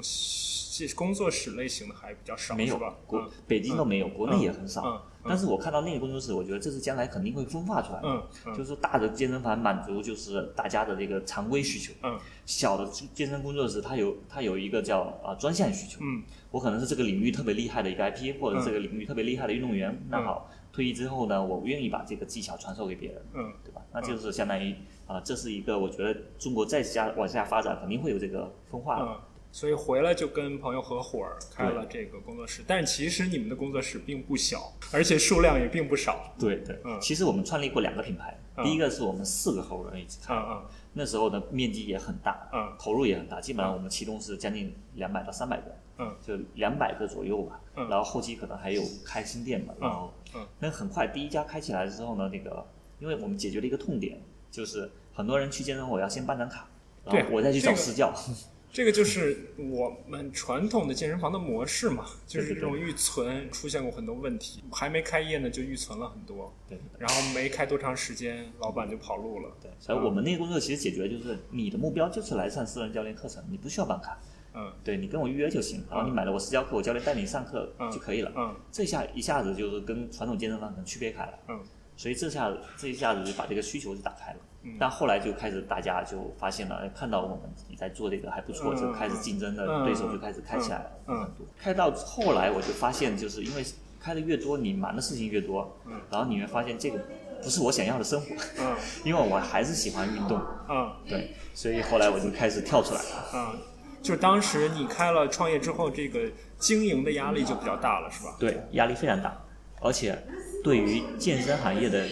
[0.76, 2.94] 这工作室类型的还比较少，没有是吧？
[3.06, 4.82] 国、嗯北京都没有，国内也很少。
[4.84, 8.54] 嗯但是我看到那个工作室，我觉得这是将来肯定会分化出来的。
[8.56, 15.98] 就是大的健身房满足就是大家的这个常规需求，嗯小的健身工作室它有它有一个叫啊、专项需求。
[16.00, 20.00] 嗯我可能是这个领域特别厉害的一个 IP，或者这个领域特别厉害的运动员。
[20.08, 23.82] 那好，退役之后呢，我愿意把这个技巧传授给别人，嗯对吧？
[23.92, 24.74] 那就是相当于
[25.08, 29.04] 啊、这是一个我觉得中国再加往下发展，肯定会有这个分化的。
[29.06, 36.32] 嗯，所以回来就跟朋友合伙儿开了这个工作室，但是其实你们的工作室并不小，而且数量也并不少。
[36.38, 52.66] 对对，嗯其实我们创立过两个品牌，嗯第一个是我们四个合伙人一起开，嗯嗯那时候呢面积也很大，嗯投入也很大，基本上我们其中是将近两百到三百个，嗯就两百个左右吧，嗯然后后期可能还有开新店嘛，然后嗯那很快第一家开起来之后呢，那个
[52.98, 56.68] 因为我们解决了一个痛点，就是很多人去健身房我要先办张卡，
[57.04, 58.12] 然对后我再去找私教，
[58.70, 66.78] 这个就是我们传统的健身房的模式嘛，就是这种预存出现过很多问题，还没开业呢就预存了很多，对。
[66.98, 69.50] 然后没开多长时间，老板就跑路了。
[69.60, 74.20] 对，所以我们那个工作其实解决就是你的目标就是来上私人教练课程，你不需要办卡，
[74.54, 74.70] 嗯。
[74.84, 77.90] 对你跟我预约就行，然后你买了我私教课，我教练带你上课嗯。
[77.90, 78.30] 就可以了。
[78.36, 78.54] 嗯。
[78.70, 81.58] 这下一下子就是跟传统健身房可能区别开了，嗯
[81.98, 84.38] 所以这下这一下子就把这个需求就打开了。
[84.62, 91.46] 嗯但后来就开始大家就发现了，哎看到我们自己在做这个还不错，嗯就开始竞争的嗯对手就开始开起来了，嗯很多。
[91.60, 93.64] 开到后来我就发现，就是因为
[94.00, 96.98] 开的越多，你忙的事情越多，嗯然后你会发现这个
[97.42, 98.26] 不是我想要的生活，
[98.58, 103.30] 嗯因为我还是喜欢运动，嗯对，所以后来我就开始跳出来了。
[103.34, 103.58] 嗯，
[104.02, 106.20] 就是当时你开了创业之后，这个
[106.58, 108.36] 经营的压力就比较大了，是吧？
[108.40, 109.40] 对，压力非常大，
[109.80, 110.18] 而且
[110.62, 112.06] 对于健身行业的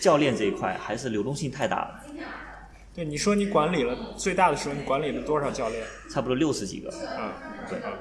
[0.00, 2.00] 教练这一块，还是流动性太大了，
[2.94, 5.84] 对，你说你管理了最大的时候，你管理了多少教练？
[6.10, 6.88] 差不多六十几个。
[7.18, 7.30] 嗯，
[7.68, 7.92] 对嗯，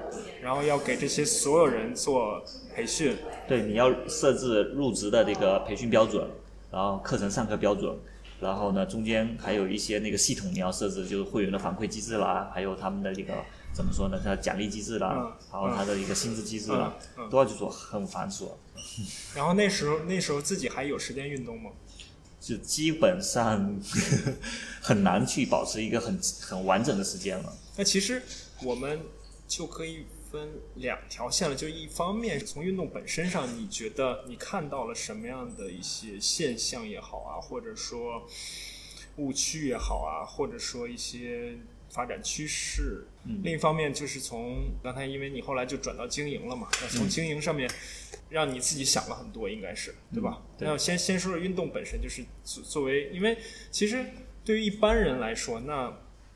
[0.42, 2.42] 然后要给这些所有人做
[2.74, 6.26] 培训，对，你要设置入职的这个培训标准，
[6.72, 7.98] 然后课程上课标准，
[8.40, 13.34] 然后呢，中间还有一些那个系统你要设置，就是会员的反馈机制啦，还有他们的这个
[13.76, 16.96] 怎么说呢，它奖励机制啦，嗯然后它的一个薪资机制啦，
[17.30, 18.52] 都要去做，很繁琐。
[19.36, 21.72] 然后那时候那时候自己还有时间运动吗？
[22.40, 23.82] 就基本上
[24.80, 27.54] 很难去保持一个很很完整的时间了。
[27.76, 28.22] 那其实
[28.64, 29.02] 我们
[29.48, 38.28] 就可以分两条线了，就一方面从运动本身上，你觉得你看到了什么样的一些现象也好啊，或者说
[39.18, 41.58] 误区也好啊，或者说一些
[41.96, 43.08] 发展趋势。
[43.28, 47.68] 嗯另一方面就是从刚才，因为你后来就转到经营了嘛，那从经营上面
[48.30, 50.44] 让你自己想了很多，应该是对吧？
[50.60, 53.38] 那先先说说运动本身，就是作作为，因为
[53.72, 54.06] 其实
[54.44, 55.92] 对于一般人来说，那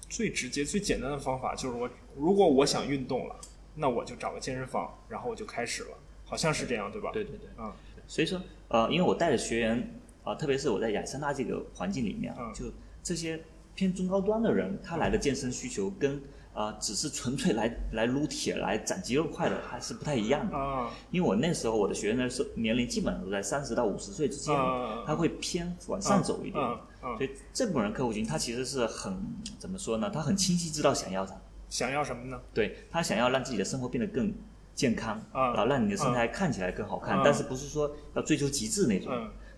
[0.10, 3.40] 最直接、最简单的方法就是我，如果我想运动了，
[3.76, 7.12] 那我就找个健身房，然后我就开始了，好像是这样，对吧？
[7.14, 7.72] 对对对，嗯
[8.08, 12.66] 所以说呃，因为我带着学员啊、特别是我在亚特兰大这个环境里面就
[13.04, 13.40] 这些
[13.80, 20.58] 偏中高端的人，他来的健身需求跟啊、只是纯粹来来撸铁、来长肌肉块的还是不太一样的。
[20.58, 26.62] 啊因为我那时候我的学员的是年龄基本上都在三十到五十岁之间啊，他会偏往上走一点。
[27.02, 29.18] 所以这部分人客户群，他其实是很
[29.58, 30.12] 怎么说呢？
[30.14, 31.34] 他很清晰知道想要啥，
[31.70, 32.38] 想要什么呢？
[32.54, 34.34] 对他想要让自己的生活变得更
[34.76, 39.14] 健康，啊然后让你的身材看起来更好看，啊但是不是说要追求极致那种。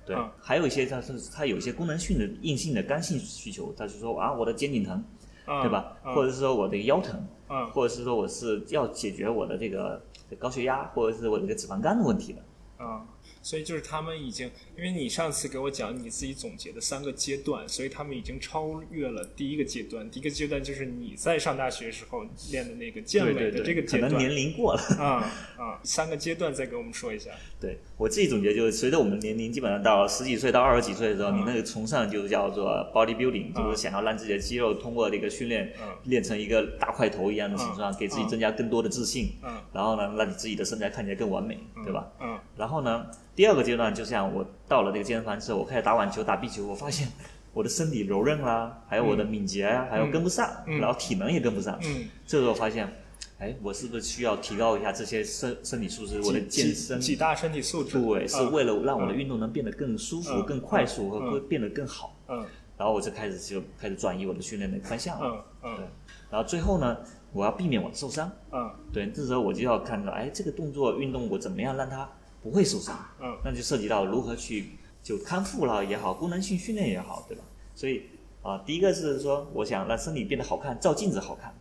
[0.05, 0.15] 嗯对。
[0.15, 5.03] 嗯，还有一些他是他有一些功能性的硬性的刚性需求，他是说啊我的肩颈疼，
[5.47, 5.97] 嗯，对吧？
[6.05, 6.13] 嗯。
[6.13, 7.65] 或者是说我的腰疼，嗯。
[7.71, 10.01] 或者是说我是要解决我的这个
[10.39, 12.41] 高血压，或者是我这个脂肪肝的问题的。
[12.79, 13.05] 嗯，
[13.41, 20.09] 所以就是他们已经，因为你上次给我讲你自己总结的三个阶段，所以他们已经超越了第一个阶段。
[20.11, 25.79] 第一个阶段就是你在上大学时候练的那个健美的这个阶段，可能年龄过了啊啊。
[25.83, 27.31] 三个阶段再给我们说一下。
[27.59, 35.73] 对我自己总结就是，随着我们年龄基本上到十几岁到二十几岁的时候，你那个崇尚就是叫做 body building，就是想要让自己的肌肉通过这个训练
[36.03, 39.33] 练成一个大块头一样的形状，给自己增加更多的自信。
[39.43, 39.61] 嗯。
[39.73, 42.11] 然后呢，让你自己的身材看起来更完美，对吧？
[42.19, 42.39] 嗯。
[42.55, 43.05] 然后呢？
[43.35, 47.07] 第二个阶段，就像我到了这个健身房之后，我开始打网球、打壁球，我发现
[47.53, 51.79] 我的身体柔韧啦，还有我的敏捷啊，还有跟不上，然后体能也跟不上。
[51.81, 52.91] 嗯，这时候发现，
[53.39, 56.21] 哎，我是不是需要提高一下这些身身体素质？
[56.21, 58.01] 我的健身几大身体素质？
[58.01, 62.15] 对，是为了让我的运动能变得更舒服、更快速和会变得更好。
[62.27, 62.45] 嗯，
[62.77, 65.17] 然后我就开始就开始转移我的训练的方向。
[65.21, 65.85] 嗯嗯，对，
[66.29, 66.97] 然后最后呢，
[67.31, 68.29] 我要避免我受伤。
[68.51, 72.09] 嗯，对，这时候我就要看到，哎，这个动作运动我怎么样让它。
[72.41, 74.71] 不会受伤，嗯，那就涉及到如何去
[75.03, 77.43] 就康复了也好，功能性训练也好，对吧？
[77.75, 78.03] 所以
[78.41, 81.51] 啊，第一个是说我想让身体变得好看，照镜子好看；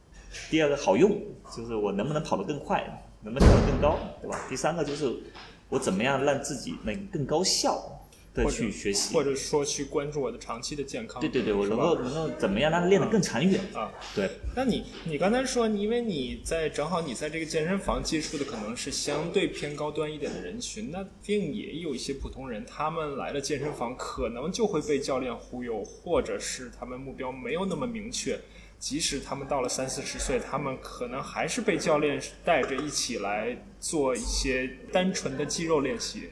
[0.51, 1.11] 第二个好用，
[1.55, 2.83] 就是我能不能跑得更快，
[3.23, 4.41] 能不能跳得更高，对吧？
[4.49, 5.15] 第三个就是
[5.69, 8.01] 我怎么样让自己能更高效。
[8.33, 11.21] 的去学习，或者说去关注我的长期的健康。
[11.21, 13.93] 对对对，我能够能够怎么样让它练得更长远啊？
[14.15, 14.31] 对。
[14.55, 28.39] 那你你刚才说，因为你在正好你在这个健身房接触的可能是相对偏高端一点的人群，那并也有一些普通人，他们来了健身房可能就会被教练忽悠，或者是他们目标没有那么明确，
[28.79, 36.31] 即使他们到了三四十岁，他们可能还是被教练带着一起来做一些单纯的肌肉练习，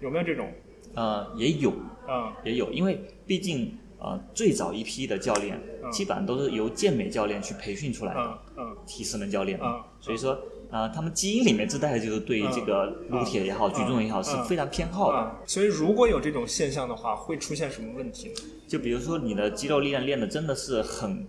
[0.00, 0.50] 有没有这种？
[0.98, 1.70] 呃，也有，
[2.08, 5.56] 嗯，也有，因为毕竟，呃，最早一批的教练，
[5.92, 10.36] 基本上都是由健美教练去培训出来的，嗯，体适能教练，嗯，所以说，
[10.72, 15.36] 啊，他们基因里面自带的就是对于这个撸铁也好，举重也好，是非常偏好的。
[15.46, 18.34] 所以，如果有这种现象的话，会出现什么问题呢？
[18.66, 21.24] 就比如说，你的肌肉力量练的真的是很。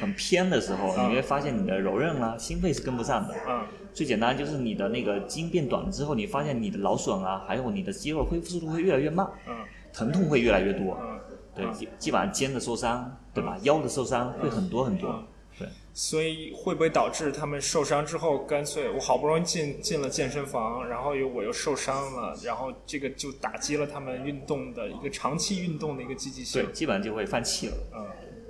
[0.00, 3.34] 很偏的时候，你会发现你的柔韧啊、心肺是跟不上的。
[3.46, 9.28] 嗯，最简单就是你的那个筋变短了之后，你发现你的劳损啊，还有你的肌肉恢复速度会越来越慢。
[9.46, 9.54] 嗯，
[9.92, 10.98] 疼痛会越来越多。
[11.00, 11.20] 嗯，
[11.54, 13.58] 对，基基本上肩的受伤，对吧？
[13.62, 15.22] 腰的受伤会很多很多。
[15.58, 26.62] 对，所以会不会导致他们受伤之后，干脆我好不容易进进了健身房，然后又我又受伤了，然后这个就打击了他们运动的一个长期运动的一个积极性。
[26.62, 27.74] 对，基本上就会放弃了。
[27.94, 28.06] 嗯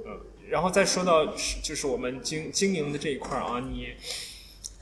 [0.07, 0.21] 嗯。
[0.49, 1.27] 然后再说到
[1.61, 3.89] 就是我们经经营的这一块儿啊，你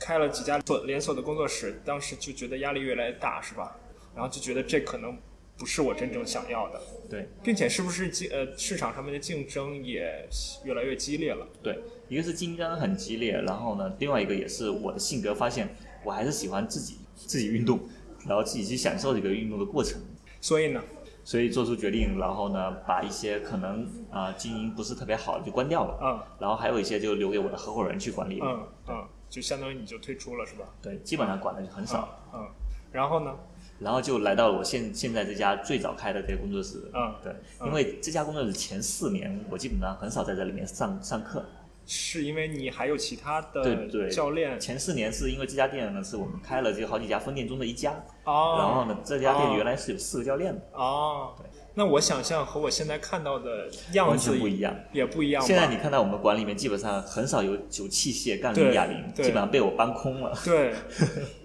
[0.01, 3.77] 开了几家连连锁的工作室，当时就觉得压力越来越大，是吧？
[4.15, 5.15] 然后就觉得这可能
[5.57, 6.81] 不是我真正想要的。
[7.07, 10.27] 对，并且是不是竞呃市场上面的竞争也
[10.65, 11.47] 越来越激烈了？
[11.61, 15.69] 对，一个是竞争很激烈，然后呢，另外一个也是我的性格发现，
[16.03, 17.79] 我还是喜欢自己自己运动，
[18.27, 20.01] 然后自己去享受这个运动的过程。
[20.41, 20.81] 所以呢？
[21.23, 30.65] 所以做出决定，然后呢，把一些可能啊经营不是特别好的就关掉了，嗯，然后还有一些就留给我的合伙人去管理，嗯嗯，就相当于你就退出了是吧？
[30.81, 32.47] 对，基本上管的就很少，嗯，
[32.91, 33.33] 然后呢？
[33.79, 37.33] 然后就来到了我现现在这家最早开的这个工作室，嗯，对，
[37.65, 41.43] 因为这家工作室前四年我基本上很少在这里面上上课。
[41.87, 44.59] 是因为你还有其他的教练？
[44.59, 47.91] 前四年是因为这家店呢是我们开了就好几家分店中的一家，
[48.25, 51.49] 哦，然后呢这家店原来是有四个教练的，哦，对。
[51.73, 55.41] 那我想象和我现在看到的样子不一样，也不一样。
[55.41, 60.37] 现在你看到我们馆里面基本上很少有有器械、杠铃、哑铃，基本上被我搬空了。
[60.43, 60.73] 对，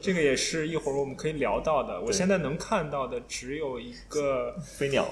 [0.00, 2.00] 这个也是一会儿我们可以聊到的。
[2.00, 5.06] 我现在能看到的只有一个飞鸟。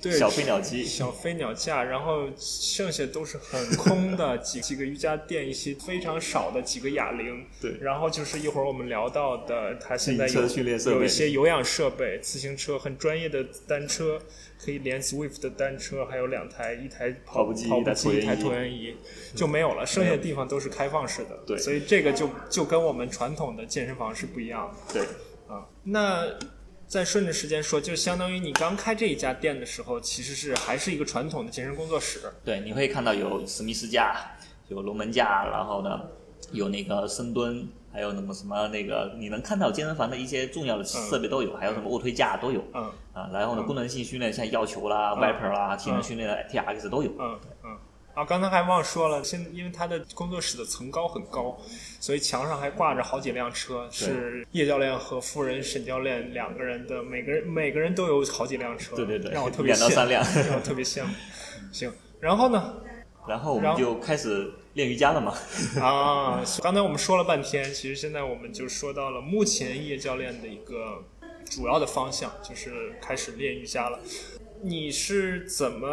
[0.00, 7.44] 对，小飞鸟机、小飞鸟架，然后剩下都是很空的几几个瑜伽垫，一些非常少的几个哑铃。
[7.60, 10.42] 对，然后就是一会儿我们聊到的，它现在有
[10.92, 14.20] 有一些有氧设备，自行车很专业的单车，
[14.64, 18.94] 可以连 Swift 的单车，还有两台，一台跑步机，跑步机，一台椭圆仪，
[19.34, 21.36] 就没有了，剩下的地方都是开放式的。
[21.44, 24.94] 对，所以这个就就跟我们传统的健身房是不一样的。
[24.94, 25.02] 对，
[25.52, 26.24] 啊，那。
[26.88, 32.20] 再顺着时间说，就相当于你刚开这一家店的时候，其实是还是一个传统的健身工作室。
[32.42, 34.16] 对，你会看到有史密斯架，
[34.68, 36.00] 有龙门架，然后呢，
[36.50, 42.64] 有那个深蹲，还有那么什么那个，你能看到健身房的一些重要的设备都有，还有什么卧推架都有。
[42.72, 42.90] 嗯。
[43.12, 47.10] 啊，然后呢，功能性训练像药球啦、Viper 啦，体能训练的 TRX 都有。
[47.18, 47.57] 嗯嗯。
[48.18, 51.56] 啊，刚才还忘说了，现因为他的工作室的层高很高，
[52.00, 60.10] 所以墙上还挂着好几辆车，是叶教练和夫人沈教练两个人的，每个人每个人都有好几辆车，对对对，让我特别羡慕，
[60.50, 61.14] 让我特别羡慕。
[61.70, 62.82] 行，然后呢？
[63.28, 65.32] 然后我们就开始练瑜伽了嘛。
[65.80, 71.04] 啊，刚才我们说了半天，其实现在我们就说到了目前叶教练的一个
[71.44, 74.00] 主要的方向，就是开始练瑜伽了。
[74.60, 75.88] 你是怎么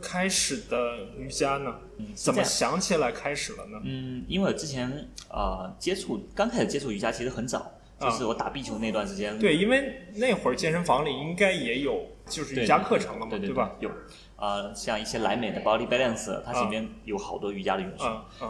[0.00, 1.74] 开始的瑜伽呢？
[2.14, 3.80] 怎么想起来开始了呢？
[3.84, 9.38] 嗯，因为我之前呃接触刚开始接触瑜伽其实很早，就是我打壁球那段时间。
[9.38, 13.72] 对，因为那会儿健身房里应该也有就是瑜伽课程了嘛，对吧？
[13.80, 13.90] 有，
[14.36, 18.04] 呃，像一些莱美的 Body Balance，它里面有好多瑜伽的元素。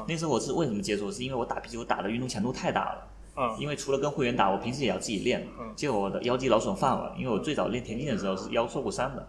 [0.07, 1.11] 那时候我是为什么接触？
[1.11, 3.09] 是因为我打壁球打的运动强度太大了。
[3.41, 5.47] 嗯，因为除了跟会员打，我平时也要自己练。
[5.61, 9.29] 嗯，结果我的腰肌劳损犯了，因为我最早练田径的时候是腰受过伤的，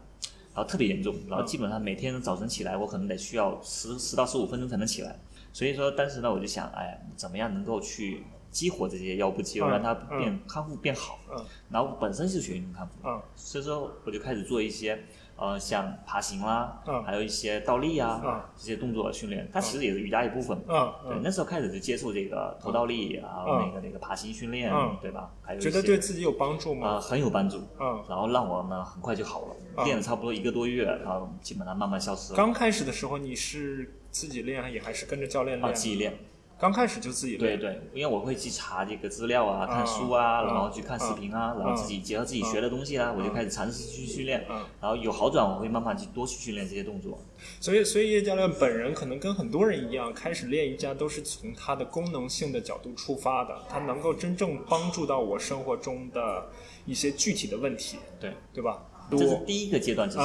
[0.53, 5.15] 然后特别严重，然后基本上每天早晨起来，我可能得需要十十到十五分钟才能起来。
[5.53, 11.19] 所以说当时呢，我就想，哎，怎么样能够去激活这些腰部肌肉，让它变康复变好。
[11.31, 14.99] 嗯，然后本身是学运动康复，嗯，所以说我就开始做一些。
[15.41, 20.61] 呃，像爬行啦，还有一些倒立啊，这些动作训练，它其实也是瑜伽一部分。
[20.67, 24.69] 嗯，对，那时候开始就接触这个头倒立啊，那个那个爬行训练，
[25.01, 25.31] 对吧？
[25.41, 26.89] 还有觉得对自己有帮助吗？
[26.89, 27.57] 啊，很有帮助。
[27.79, 32.35] 嗯，然后让我呢很快就好了，练了差不多一个多月，然后基本上慢慢消失了。
[32.35, 35.69] 刚开始的时候你是自己练，也还是跟着教练练？
[35.69, 36.19] 啊，自己练。
[36.59, 44.45] 刚开始就自己对对，因为我会去查这个资料啊，看书啊，然后去看视频啊，然后自己结合自己学的东西啊，我就开始尝试去训练，
[44.81, 47.17] 然后有好转，我会慢慢去多去训练这些动作。
[47.61, 56.49] 所以，所以叶教练本人可能跟很多人一样，开始练瑜伽都是从他的功能性的角度出发的，他能够真正帮助到我生活中的
[56.85, 58.83] 一些具体的问题，对对吧？
[59.11, 60.23] 这是第一个阶段，只是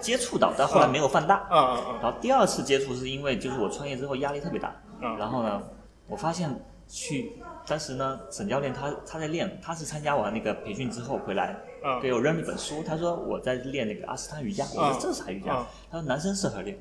[0.00, 1.48] 接触到，但后来没有放大。
[1.48, 1.94] 嗯嗯嗯。
[2.02, 5.62] 然后第二次接触是因为就是我创业之后压力特别大，然后呢。
[6.08, 6.48] 我发现
[6.88, 7.32] 去
[7.66, 11.56] 当时呢，沈教练他他在练，他是参加完那个培训之后回来，
[12.00, 15.66] 给我扔了一本书，他说我在练那个阿斯汤瑜伽，我说这是啥瑜伽？
[15.90, 16.78] 他说男生适合练，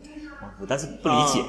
[0.62, 1.44] 我当时不理解，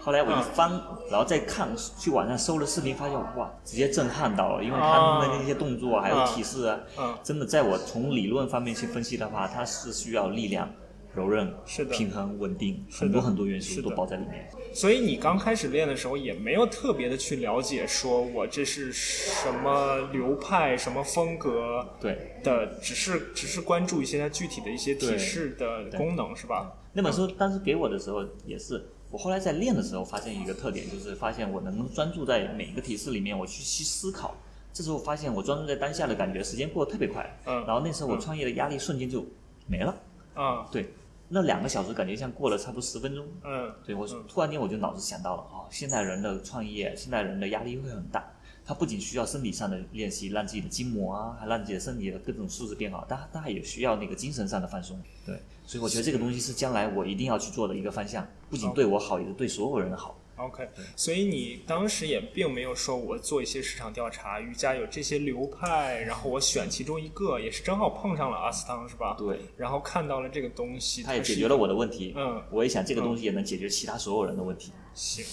[0.00, 0.70] 后来我一翻，
[1.10, 1.68] 然后再看，
[1.98, 6.78] 去网上搜了视频，发现哇，直接震撼到了，因为他们的那些动作还有体式啊，
[7.24, 10.70] 真的在我从理论方面去分析的话，它是需要力量。
[11.16, 14.48] 柔韧是的，平衡稳定，很多很多元素都包在里面。
[14.74, 26.70] 所以你刚开始练的时候也没有特别的去了解，说我这是什么流派、什么风格，对的，只是只是关注一些它具体的一些体式的功能，是吧？
[26.92, 34.36] 那本书当时给我的时候也是，我后来在练的时候发现一个特点，就是发现我能专注在每一个提示里面，我去去思考。
[34.74, 37.38] 这时候发现我专注在当下的感觉，时间过得特别快。
[37.46, 39.24] 嗯，然后那时候我创业的压力瞬间就
[39.66, 39.96] 没了。
[40.34, 40.90] 啊，对。
[41.28, 43.26] 那两个小时感觉像过了差不多十分钟。
[43.44, 48.24] 嗯，对我突然间我就脑子想到了，哦，现代人的创业，现代人的压力会很大。
[48.64, 55.00] 他不仅需要身体上的练习，让自己的筋膜啊，还让自己的身体的各种素质变好，但他也需要那个精神上的放松。
[55.24, 60.18] 对，所以我觉得这个东西是将来我一定要去做的一个方向，不仅对我好，也是对所有人的好。
[60.36, 69.16] OK，所以你当时也并没有说我做一些市场调查，瑜伽有这些流派，然后我选其中一个，也是正好碰上了阿斯汤，是吧？
[69.18, 69.38] 对。
[69.56, 72.12] 然后看到了这个东西，它也解决了我的问题。
[72.16, 72.42] 嗯。
[72.50, 74.72] 我也想这个东西也能解决其他所有人的问题。
[74.92, 75.24] 行。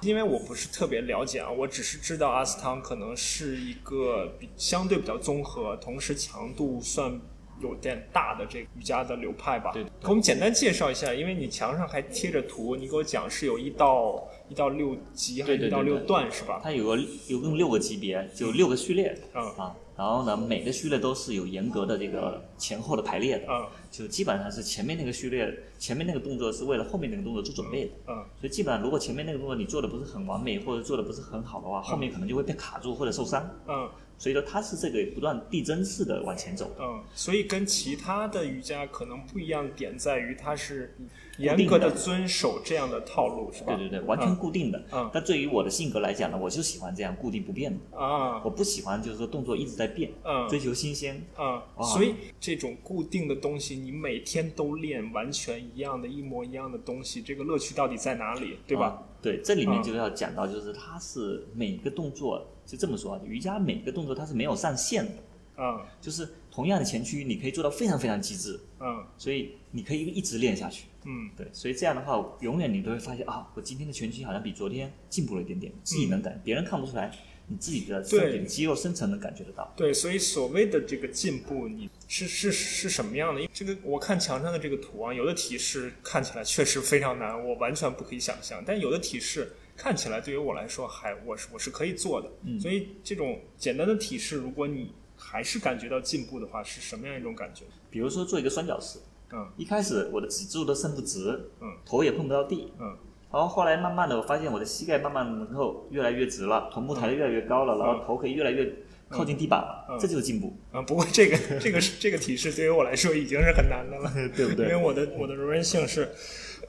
[0.00, 7.20] 因为我不是特别了解啊，我只是知道阿斯汤可能是一个比相对比较综合，同时强度算。
[7.60, 16.60] 有点大的这个瑜伽的流派吧，对，给我们简单介绍一下，因为你墙上还贴着图，你给我讲是有一到一到六级，还是一到六段是吧？
[16.62, 19.42] 它有个有共六个级别，就六个序列，嗯。
[19.56, 33.88] 啊，然后呢，每个序列都是有严格的这个前后的排列的，嗯，就基本上是前面那个序列，前面那个动作是为了后面那个动作做准备的，嗯，所以基本上如果前面那个动作你做的不是很完美，或者做的不是很好的话，后面可能就会被卡住或者受伤，嗯。
[34.20, 36.68] 所以说它是这个不断递增式的往前走。
[36.80, 40.92] 嗯，所以跟其他的瑜伽可能不一样点在于它是
[41.38, 43.74] 严格的遵守这样的套路，是吧？
[43.76, 44.84] 对对对，完全固定的。
[44.92, 45.10] 嗯。
[45.12, 47.98] 但对于我的性格来讲呢，我就喜欢这样固定不变的。
[47.98, 48.42] 啊。
[48.44, 50.10] 我不喜欢就是说动作一直在变。
[50.24, 50.48] 嗯。
[50.48, 51.24] 追求新鲜。
[51.38, 51.62] 嗯。
[51.82, 58.58] 所以这种固定的东西，你每天都练完全一样的一模一样的东西，这个乐趣到底在哪里？
[58.66, 59.02] 对吧？
[59.22, 62.46] 对，这里面就要讲到，就是它是每个动作。
[62.66, 65.12] 就这么说啊，瑜伽每个动作它是没有上限的，
[65.56, 77.10] 嗯，就是同样的前屈，你可以做到非常非常极致，嗯，所以你可以一直练下去，嗯，对，所以这样的话，永远你都会发现啊，我今天的拳击好像比昨天进步了一点点，自己能感，别人看不出来，
[77.46, 79.72] 你自己的身体的肌肉深层能感觉得到。
[79.74, 83.40] 对，所以所谓的这个进步，你是是是什么样的？
[83.40, 89.52] 因为这个我看墙上的这个图啊，有的体式看起来确实非常难，我完全不可以想象，但有的体式。
[89.80, 97.62] 看起来对于我来说还我是我是可以做的，嗯所以这种简单的体式，如果你还是感觉到进步的话，是什么样一种感觉？
[97.88, 98.98] 比如说做一个三角式，
[99.32, 102.96] 嗯，一开始我的脊柱都伸不直，嗯，头也碰不到地，嗯，
[103.32, 108.72] 然后后来慢慢的我发现我的膝盖慢慢能够越来越直了，臀部抬得越来越高了，然后头可以越来越
[109.08, 109.98] 靠近地板了，嗯。
[109.98, 114.68] 这就是进步，啊，不过这个 这个是这个体式对于我来说已经是很难的了， 对不对？
[114.68, 114.76] 因为？
[114.76, 116.08] 我的我的柔韧性是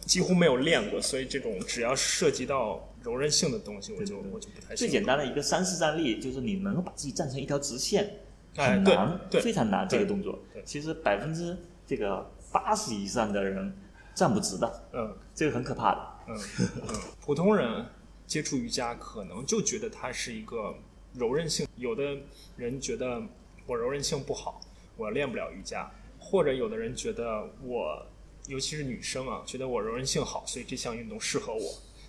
[0.02, 4.76] 几乎没有练过，所以这种只要涉及到柔韧性的东西，我就我就不太行。
[4.76, 8.20] 最简单的一个三式站立，就是你能够把自己站成一条直线，
[8.58, 9.40] 很难，对。
[9.42, 10.40] 非常难这个动作。
[10.54, 10.62] 对。
[10.66, 13.74] 其实百分之这个八十以上的人
[14.16, 16.08] 站不直的，嗯这个很可怕的。
[16.28, 16.38] 嗯
[16.88, 17.86] 嗯，普通人
[18.28, 20.76] 接触瑜伽可能就觉得它是一个
[21.14, 22.18] 柔韧性，有的
[22.56, 23.22] 人觉得
[23.66, 24.62] 我柔韧性不好，
[24.96, 25.90] 我练不了瑜伽，
[26.20, 28.06] 或者有的人觉得我，
[28.48, 31.62] 尤其是女生啊，觉得我柔韧性好，所以这项运动适合我。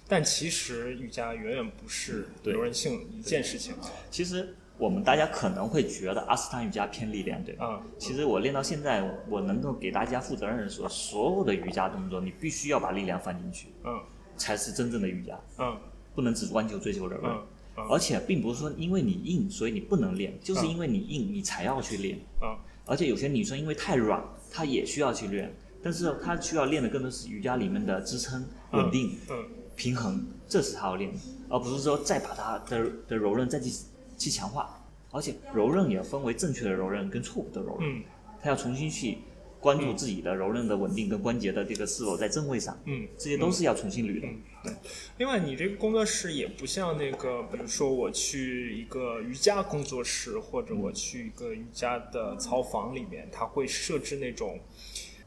[0.07, 3.74] 但其实瑜伽远远不是柔韧性一件事情
[4.11, 7.66] 其实我们大家可能会觉得阿斯汤瑜伽偏力量，对吧？
[7.70, 7.91] 嗯。
[7.99, 14.01] 其实我练到现在，我能够给大家负责任的说，所有的瑜伽动作你必须要把力量放进去，嗯
[14.39, 15.76] 才是真正的瑜伽，嗯
[16.14, 17.31] 不能只光求追求柔韧。
[17.31, 17.43] 嗯
[17.76, 22.18] 嗯而且并不是说因为你硬，所以你不能练，就是因为你硬，你才要去练。
[22.43, 22.57] 嗯
[22.87, 24.20] 而且有些女生因为太软，
[24.51, 29.37] 她也需要去练，但是她需要练的更多是瑜伽里面的支撑、稳定、嗯
[29.76, 31.18] 平衡，这是她要练的，
[31.49, 33.70] 而不是说再把她的的柔韧再去
[34.21, 34.77] 去强化。
[35.12, 38.05] 而且柔韧也分为正确的柔韧跟错误的柔韧，嗯。
[38.41, 39.18] 她要重新去
[39.59, 44.29] 关注自己的柔韧的稳定跟关节的这个是否在正位上，嗯，这些都是要重新捋的。
[44.62, 44.73] 对。
[45.18, 54.61] 另外，你这个工作室也不像那个，比如说我去一个瑜伽工作室，或者我去一个瑜伽的操房里面，它会设置那种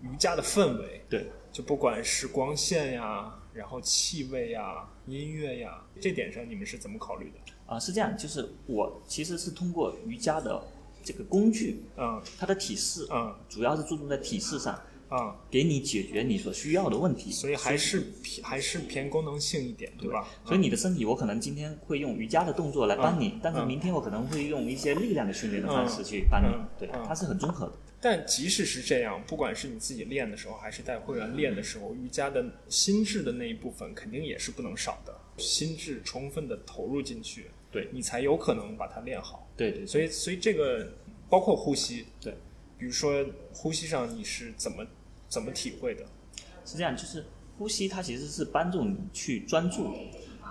[0.01, 7.52] 瑜伽的氛围，对，就不管是光线呀，然后气味呀、音乐呀，这点上你们是怎么考虑的？
[7.73, 10.61] 啊、是这样，就是我其实是通过瑜伽的
[11.03, 14.79] 这个工具，嗯它的体式，嗯主要是注重在体式上，
[15.11, 17.31] 嗯，给你解决你所需要的问题。
[17.31, 20.27] 所以还是偏还是偏功能性一点，对吧？
[20.45, 26.47] 所以你的身体，我可能今天会用瑜伽的动作来帮你，但是嗯明天我可能会用一些力量的训练的方式去帮你。
[26.47, 27.73] 嗯对，嗯它是很综合的。
[28.05, 39.45] 但即使是这样，不管是你自己练的时候，还是带会员练的时候，瑜伽的心智的那一部分肯定也是不能少的，心智充分的投入进去，对你才有可能把它练好。
[39.57, 40.93] 对对，所以，所以这个
[41.29, 42.33] 包括呼吸，对，
[42.77, 44.85] 比如说呼吸上你是怎么
[45.27, 46.05] 怎么体会的？
[46.63, 47.25] 是这样，就是
[47.57, 49.99] 呼吸它其实是帮助你去专注的，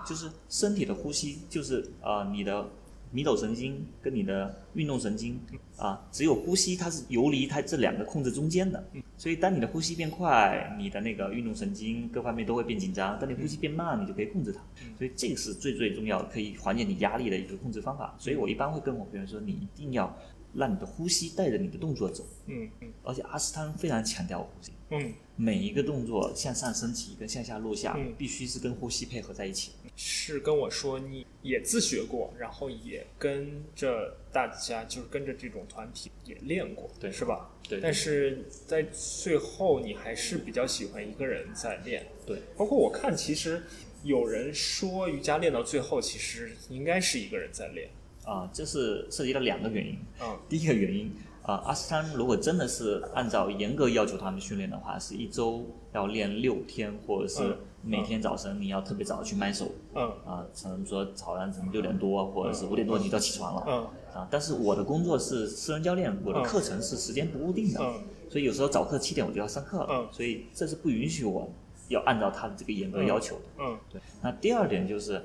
[0.05, 2.69] 就是身体的呼吸，就是呃你的
[3.13, 5.39] 迷走神经跟你的运动神经
[5.77, 8.83] 啊、只有呼吸它是游离它这两个控制中间的，
[9.17, 14.61] 所以当你的呼吸变快，你的那个运动神经各方面都会变紧张；当你呼吸变慢，你就可以控制它。
[14.97, 18.15] 所以这个是最最重要的，可以缓解你压力的一个控制方法。
[18.17, 20.15] 所以我一般会跟我朋友说，你一定要
[20.53, 24.71] 让你的呼吸带着你的动作走，嗯嗯而且阿斯汤非常强调呼吸。
[24.89, 29.71] 嗯，每一个动作向上升起跟向下落下，嗯必须是跟呼吸配合在一起。
[29.95, 37.51] 是跟我说你也自学过，然后也跟着大家，就是跟着这种团体也练过，对是吧？
[37.67, 42.07] 对但是在最后，你还是比较喜欢一个人在练。
[42.25, 43.63] 对，包括我看，其实
[44.03, 47.89] 有人说瑜伽练到最后，其实应该是一个人在练。
[48.25, 49.97] 啊、这是涉及到两个原因。
[50.21, 51.11] 嗯第一个原因
[51.41, 63.63] 啊、阿斯汤如果真的是按照严格要求他们训练的话，是一周要练六天，或者是嗯每天早晨你要特别早去买手嗯啊，可能说早上可能六点多或者是五点多你就要起床了。
[63.67, 71.51] 嗯啊，但是我的工作是私人教练，我的嗯课程是时间不固定的，嗯所以有时候早课七点我就要上课了，嗯所以这是不允许我
[71.89, 73.41] 要按照他的这个严格要求的。
[73.59, 75.15] 嗯对，那第二点就是，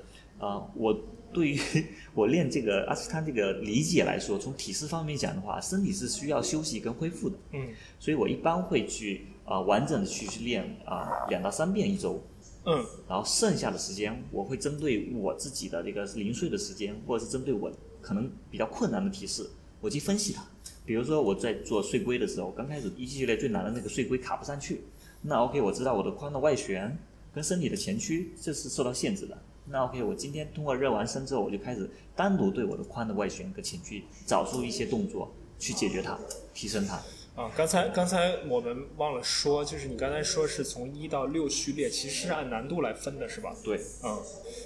[0.41, 0.99] 啊，我
[1.33, 1.59] 对于
[2.15, 7.69] 我练这个阿斯汤这个理解来说，从体式方面讲的话，身体是需要休息跟恢复的，嗯
[7.99, 12.23] 所以我一般会去啊、呃完整的去去练啊、两到三遍一周，
[12.65, 17.71] 嗯然后剩下的时间我会针对我自己的这个零碎的时间，或者是针对我
[18.01, 19.49] 可能比较困难的体式，
[19.81, 20.45] 我去分析它。
[20.85, 24.81] 比如说我在做碎龟的时候，刚开始一系列最难的那个碎龟卡不上去，
[25.23, 26.99] 那 OK，我知道我的髋的外旋
[27.35, 29.37] 跟身体的前屈这是受到限制的。
[29.71, 36.19] 那 OK，我今天通过热完身之后，我就开始单独对我的髋的外旋跟前屈找出一些动作去解决它，
[36.55, 36.99] 提升它。
[37.39, 43.55] 啊，刚才刚才我们忘了说，就是你刚才说是从一到六序列，其实是按难度来分的，是吧？
[43.63, 44.19] 对，嗯，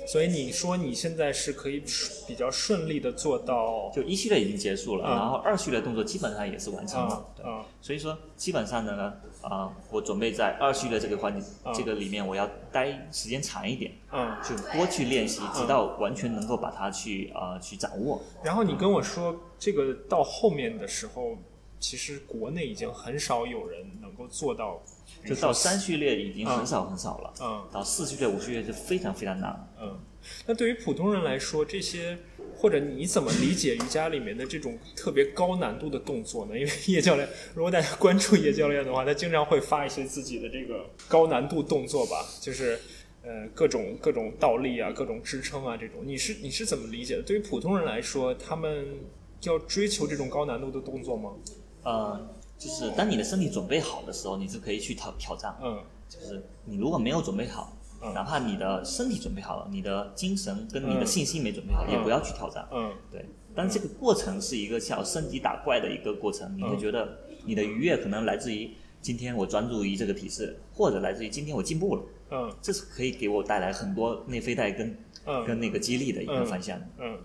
[0.07, 1.85] 所以你说你现在是可以
[2.27, 7.27] 比较顺利的做到，就一系列已经结束了，嗯然后二序列动作基本上也是完成了。
[7.37, 9.12] 对啊啊所以说，基本上呢，
[9.43, 14.35] 啊、我准备在二序列这个环节、嗯这个里面，我要待时间长一点，嗯。
[14.43, 18.23] 就多去练习，直到完全能够把它去啊、去掌握。
[18.43, 21.37] 然后你跟我说，这个到后面的时候，
[21.83, 24.80] 其实国内已经很少有人能够做到，
[25.26, 29.68] 就到三序列已经很少很少了，嗯到四序列、五序列就非常非常难了。
[29.83, 30.01] 嗯。
[30.47, 32.16] 那对于普通人来说，这些
[32.55, 36.57] 或者你怎么理解瑜伽里面的这种特别高难度的动作呢？
[36.57, 42.78] 因为叶教练，如果大家关注叶教练的话，他经常会发一些自己的这个高难度动作吧，就是
[43.24, 46.03] 呃各种各种倒立啊，各种支撑啊这种。
[46.05, 47.22] 你是你是怎么理解的？
[47.22, 48.87] 对于普通人来说，他们
[49.43, 51.33] 要追求这种高难度的动作吗？
[51.85, 52.20] 呃，
[52.59, 55.57] 就是当你的身体准备好的时候，你是可以去挑挑战。
[55.62, 55.78] 嗯
[56.09, 57.72] 就是你如果没有准备好，
[58.03, 62.68] 嗯哪怕你的身体准备好了，你的精神跟你的信心没准备好，也不要去挑战。
[62.70, 63.24] 嗯对，
[63.55, 68.70] 但这个过程是一个像升级打怪的一个过程，你会觉得你的愉悦可能来自于
[69.01, 76.78] 今天我专注于这个体式，或者来自于今天我进步了，嗯这是可以给我带来很多内啡肽跟嗯跟那个激励的一个方向。
[76.99, 77.18] 嗯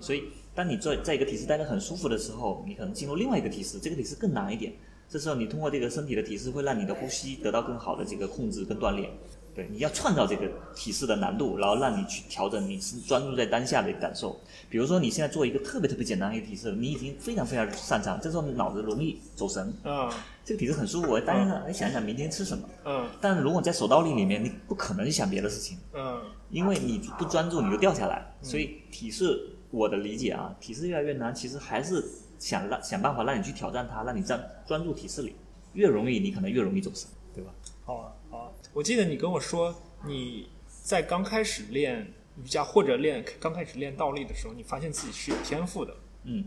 [0.00, 0.24] 所以，
[0.60, 4.70] 当你在在一个体式待得很舒服的时候，你可能进入另外一个体式，这个体式更难一点。
[5.08, 9.08] 这时候，你通过这个身体的体式，会让你的呼吸得到更好的这个控制跟锻炼。
[9.54, 10.46] 对，你要创造这个
[10.76, 14.38] 体式的难度，然后让你去调整你是专注在当下的感受。
[14.68, 19.72] 比如说，你现在做一个特别特别简单的一个体式，你已经非常非常擅长，这时候你脑子容易走神。
[19.82, 20.10] 嗯
[20.44, 22.68] 这个体式很舒服，我当然来想一想明天吃什么。
[22.84, 25.78] 嗯但如果在手倒立里面，你不可能想别的事情。
[25.94, 28.26] 嗯因为你不专注，你就掉下来。
[28.42, 29.40] 所以体式，
[29.70, 32.04] 我的理解啊，体式越来越难，其实还是
[32.38, 35.36] 想让想办法让你去挑战它，让你专专注体式里，
[35.74, 37.52] 越容易你可能越容易走神，对吧？
[37.84, 38.52] 好啊好啊！
[38.72, 39.74] 我记得你跟我说，
[40.06, 42.12] 你在刚开始练
[42.42, 45.94] 瑜伽或者练刚开始练倒立的时候，你发现自己是有天赋的。
[46.24, 46.44] 嗯，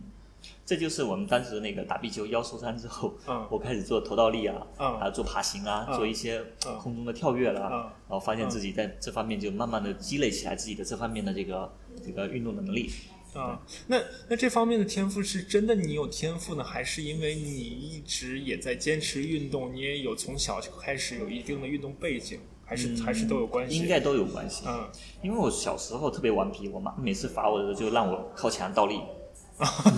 [0.66, 11.74] 这就是我们当时那个打壁球腰受伤之后，嗯我开始做头倒立啊，嗯还有做爬行啊，嗯做一些嗯空中的跳跃啦、嗯然后发现自己在这方面就慢慢的积累起来自己的这方面的这个
[12.06, 12.92] 这个运动的能力。
[13.34, 23.78] 啊，那那这方面的天赋是真的你有天赋呢，还是因为你一直也在坚持运动，你也有从小就开始有一定的运动背景，还是、还是都有关系？
[23.78, 24.64] 应该都有关系。
[24.68, 24.88] 嗯，
[25.24, 29.00] 因为我小时候特别顽皮，我妈每次罚我的时候就让我靠墙倒立，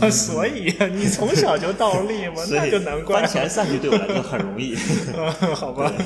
[0.09, 2.45] 所以你从小就倒立 吗？
[2.45, 4.75] 所以那就难怪翻墙上去对我来说很容易。
[5.55, 5.91] 好吧。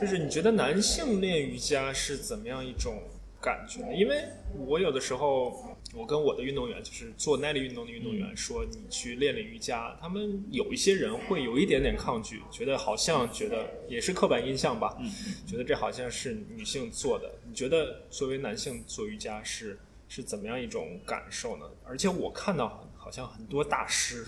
[0.00, 3.00] 就是你觉得男性练瑜伽是怎么样一种
[3.44, 3.80] 感觉？
[3.94, 4.24] 因为
[4.66, 14.96] 我有的时候，我跟我的运动员，就是做耐力运动的运动员说，你去练练瑜伽，他们有一些人会有一点点抗拒，觉得好像觉得也是刻板印象吧，
[15.46, 17.30] 觉得这好像是女性做的。
[17.46, 19.78] 你觉得作为男性做瑜伽是
[20.08, 21.66] 是怎么样一种感受呢？
[21.84, 24.24] 而且我看到好像很多大师，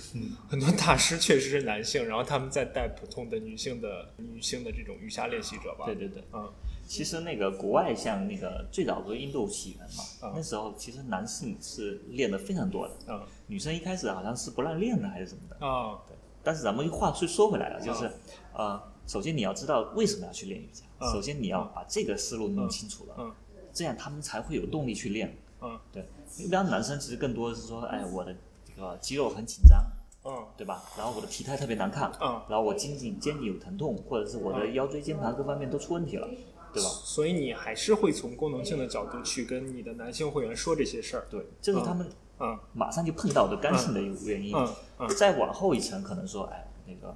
[0.48, 5.86] 很多大师确实是男性，然后他们在带普通的女性的女性的这种瑜伽练习者吧。
[5.86, 6.52] 对对对，嗯
[6.86, 13.20] 其实那个国外像那个最早不是印度起源嘛，啊那时候其实男性是练的非常多的，嗯。
[13.48, 15.66] 女生一开始好像是不让练的还是什么的。
[15.66, 15.98] 啊
[16.42, 18.08] 但是咱们话说说回来了，就是、
[18.54, 21.12] 呃，首先你要知道为什么要去练瑜伽，嗯。
[21.12, 23.32] 首先你要把这个思路弄清楚了，嗯。
[23.72, 25.36] 这样他们才会有动力去练。
[25.60, 25.76] 嗯。
[25.92, 26.08] 对，
[26.38, 28.32] 一般男生其实更多的是说，哎，我的
[28.64, 29.84] 这个肌肉很紧张，
[30.24, 30.46] 嗯。
[30.56, 30.84] 对吧？
[30.96, 32.40] 然后我的体态特别难看，嗯。
[32.48, 36.28] 然后我肩颈肩颈有疼痛，或者是我的腰椎间盘各方面都出问题了，
[36.76, 36.90] 对吧？
[37.04, 41.26] 所以你还是会从功能性的角度去跟你的男性会员说这些事儿。
[41.30, 42.08] 对，这是他们
[42.38, 44.54] 嗯马上就碰到的干性的原因。
[44.54, 44.68] 嗯
[44.98, 47.14] 嗯再往后一层，可能说，哎，那个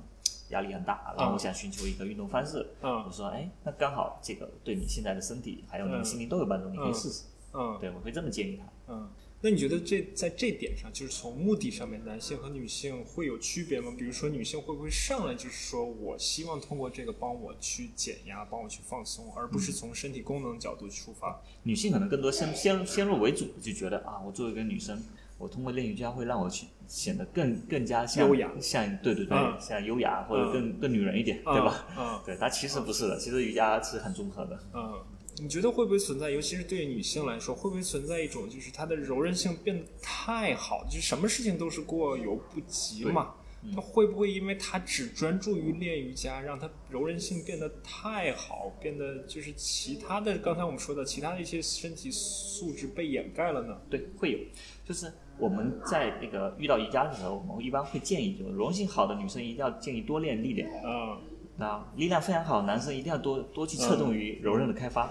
[0.51, 7.25] 压力很大，然后我想寻求一个运动方式，嗯我说，哎，那刚好这个对你现在的身体还有你的心灵都有帮助，你可以试试。
[7.53, 8.93] 嗯对，我会这么建议他。
[8.95, 9.09] 嗯，
[9.43, 13.91] 那你觉得这在这点上，就是从目的上面，男性和女性会有区别吗？
[13.97, 21.41] 比如说，女性会不会上来就是说我希望通过这个帮我去减压，帮我去放松，而不是从身体功能角度出发？
[21.63, 25.03] 女性可能更多先先先入为主，就觉得啊，我作为一个女生，
[25.39, 31.87] 我通过练瑜伽会让我去显得更更加像优雅像对对对，嗯像优雅或者更、更女人一点，嗯对吧？
[31.97, 34.63] 嗯对，但其实不是的，其实瑜伽是很综合的。
[34.75, 35.01] 嗯，
[35.39, 43.35] 你觉得会不会存在，尤其是对于女性来说，会不会存在一种就是她的柔韧性变得太好，就是什么事情都是过犹不及嘛？
[43.75, 53.79] 她会不会因为她只专注于练瑜伽，让她柔韧性变得太好，变得就是其他的刚才我们说的其他的一些身体素质被掩盖了呢？
[53.91, 54.39] 对，会有，
[54.87, 60.67] 就是我们在那个遇到瑜伽的时候，我们一般会建议，就是柔韧性好的女生一定要建议多练力量。
[60.83, 61.21] 啊、
[61.61, 65.11] 那力量非常好，男生一定要多多去侧重于柔韧的开发，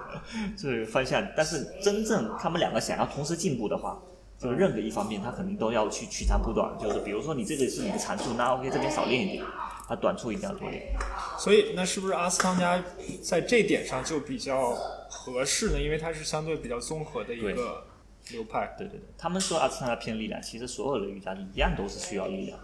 [0.56, 1.22] 这个方向。
[1.36, 4.00] 但是真正他们两个想要同时进步的话，
[4.38, 6.72] 就是任何一方面他肯定都要去取长补短。
[6.80, 9.44] 就是比如说你这个是你的长处，那 OK 这边少练一点，
[9.86, 10.90] 他短处一定要多练。
[11.38, 12.82] 所以那是不是阿斯汤加
[13.22, 14.70] 在这点上就比较
[15.10, 15.78] 合适呢？
[15.78, 17.84] 因为它是相对比较综合的一个
[18.30, 18.74] 流派。
[18.78, 22.58] 对对对，他们说阿斯汤加偏力量，其实所有的瑜伽一样都是需要力量。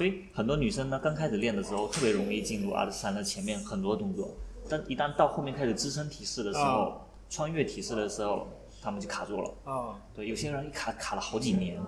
[0.00, 4.30] 所以很多女生呢，刚开始练的时候特别容易进入阿斯汤加前面很多动作，
[4.66, 8.48] 但一旦到后面开始支撑体式的时候，穿越体式的时候，
[8.80, 9.52] 他们就卡住了。
[9.64, 11.78] 啊对，有些人一卡卡了好几年。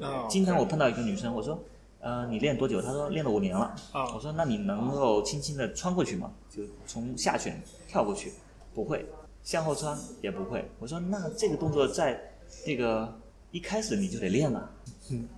[0.00, 1.62] 啊，经常我碰到一个女生，我说，
[2.00, 2.80] 呃，你练多久？
[2.80, 3.76] 她说练了五年了。
[3.92, 6.32] 啊我说那你能够轻轻的穿过去吗？
[6.48, 8.32] 就从下旋跳过去，
[8.72, 9.04] 不会，
[9.42, 10.66] 向后穿也不会。
[10.78, 12.18] 我说那这个动作在
[12.66, 13.14] 那个
[13.50, 14.70] 一开始你就得练了，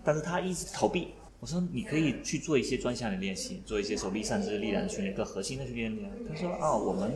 [0.05, 1.09] 但是她一直逃避。
[1.41, 6.11] 我说你可以去做一些专项的练习，做一些手臂上肢力量的训练，更核心的去练练。
[6.29, 7.11] 他说啊，我们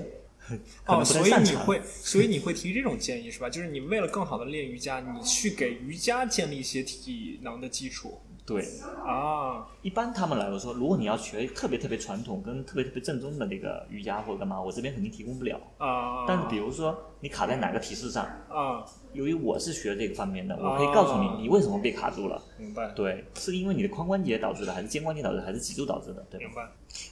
[0.48, 1.32] 可能哦，不所以。
[1.42, 3.50] 你会，所以你会提这种建议是吧？
[3.50, 8.62] 就是你为了更好的练瑜伽，你去给瑜伽建立一些体能的基础对，
[9.04, 9.66] 啊。
[9.82, 15.58] 一般他们来我说，如果你要学特别特别传统跟特别特别正宗的那个瑜伽或者干嘛，我这边肯定提供不了。
[15.78, 22.40] 啊，但是比如说你卡在哪个提示上，啊，由于我是学这个方面的，我可以告诉哦你你为什么被卡住了。
[22.58, 22.88] 明白。
[22.92, 26.24] 对，是因为你的髋关节导致的，还是肩关节导致的，还是脊柱导致的？
[26.30, 26.38] 对？
[26.38, 26.66] 明白。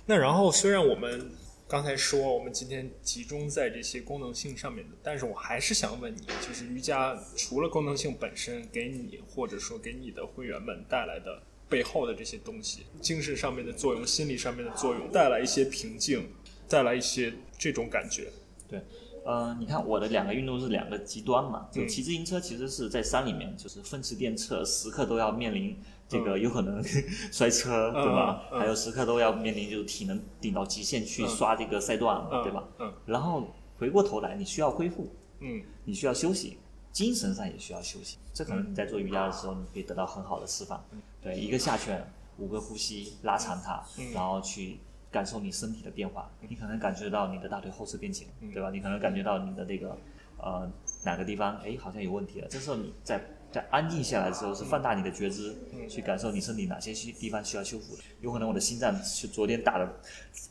[0.07, 1.31] 那然后虽然我们
[1.73, 16.29] 刚才说我们今天集中在这些功能性上面的，但是我还是想问你，就是瑜伽除了功能性本身给你或者说给你的会员们带来的背后的这些东西，精神上面的作用、心理上面的作用，带来一些平静，
[16.69, 18.31] 带来一些这种感觉。
[18.69, 18.79] 对，
[19.25, 25.75] 呃，你看我的两个运动是两个极端嘛，就嗯骑自行车其实是在山里面，就是风驰电掣，时刻都要面临
[26.13, 26.83] 这个有可能
[27.33, 28.43] 摔车，对吧？
[28.51, 32.65] 还有时刻都要面临就是体能顶到极限去嗯刷这个赛段，嗯，对吧？？
[32.79, 33.49] 嗯然后
[33.79, 35.11] 回过头来，你需要恢复，
[35.41, 36.59] 嗯你需要休息，
[36.93, 38.19] 精神上也需要休息。
[38.35, 40.85] 这可能你在做瑜伽的时候，你可以得到很好的释放。
[41.23, 42.05] 对，一个下旋，
[42.39, 44.79] 五个呼吸，拉长它，嗯然后去
[45.11, 46.31] 感受你身体的变化。
[46.49, 48.71] 你可能感觉到你的大腿后侧变紧，嗯对吧？
[48.71, 49.97] 你可能感觉到你的这个
[50.39, 50.71] 呃
[51.05, 52.49] 哪个地方哎好像有问题了。
[52.49, 53.21] 这时候你在
[53.53, 58.03] 在安静下来之后，是放大你的觉知，嗯去感受你身体哪些需地方需要修复的。
[58.21, 59.89] 有可能我的心脏是昨天打的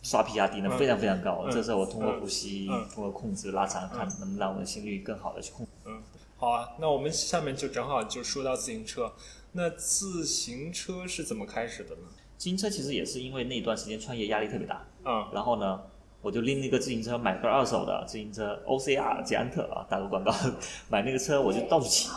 [0.03, 5.71] 刷皮压低呢嗯非常非常高，嗯这时候我通过嗯呼吸，嗯通过控制拉长，看能不能让我的心率更好的去控制。
[5.85, 6.01] 嗯，
[6.37, 6.69] 好啊。
[6.79, 9.11] 那我们下面就正好就说到自行车。
[9.53, 12.01] 那自行车是怎么开始的呢？
[12.37, 15.81] 自行车其实也是因为那段时间创业压力特别大，嗯然后呢，
[16.21, 20.31] 我就拎那个自行车，买个二手的自行车，OCR 捷安特啊，打个广告，
[20.89, 22.09] 买那个车我就到处骑，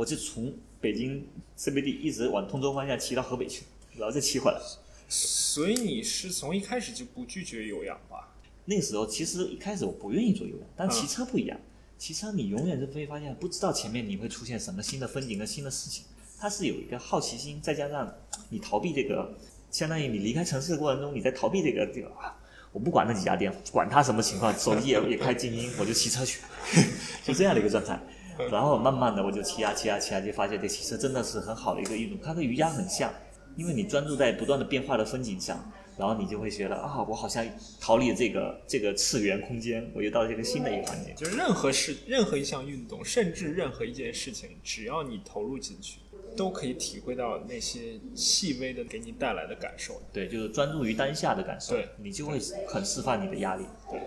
[0.00, 1.22] 我就从北京
[1.58, 3.64] CBD 一直往通州方向骑到河北去，
[3.98, 4.58] 然后再骑回来。
[5.10, 8.32] 所以你是从一开始就不拒绝有氧吧？
[8.64, 11.60] 那个时候其实一开始我不愿意做有氧，但嗯骑车不一样，
[11.98, 16.04] 骑车你永远是会发现不知道前面你会出现什么新的风景跟新的事情，
[16.38, 18.10] 它是有一个好奇心，再加上
[18.48, 19.34] 你逃避这个，
[19.70, 22.34] 相当于你离开城市的过程中，你在逃避这个这个啊，
[22.72, 26.40] 我不管那几家店，管它什么情况，手机也也开静音，我就骑车去，
[27.22, 28.00] 就这样的一个状态。
[28.48, 33.12] 然后慢慢的我就骑啊骑啊骑啊，就发现这骑车真的是很好的一个运动，它跟瑜伽很像，
[33.56, 37.46] 因为你专注在不断的变化的风景上，然后你就会觉得啊，我好像
[37.80, 41.14] 逃离这个这个次元空间，我又到了这个新的一个环境。
[41.14, 46.00] 就是任何事、任何一项运动，甚至任何一件事情，只要你投入进去，
[46.36, 50.00] 都可以体会到那些细微的给你带来的感受。
[50.12, 53.64] 对，就是专注于当下的感受对，你就会很释放你的压力。
[53.90, 54.00] 对，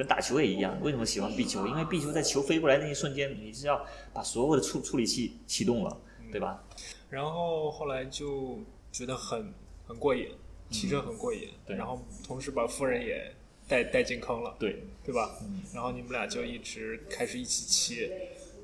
[0.00, 1.66] 跟打球也一样，为什么喜欢壁球？
[1.66, 3.84] 因为壁球在球飞过来那一瞬间，你是要
[4.14, 6.00] 把所有的处处理器启动了，
[6.32, 6.64] 对吧？
[7.10, 9.52] 然后后来就觉得很
[9.86, 10.28] 很过瘾，
[10.70, 13.30] 骑车很过瘾，嗯对然后同时把夫人也
[13.68, 15.36] 带带进坑了，对，对吧？
[15.42, 18.10] 嗯然后你们俩就一直开始一起骑，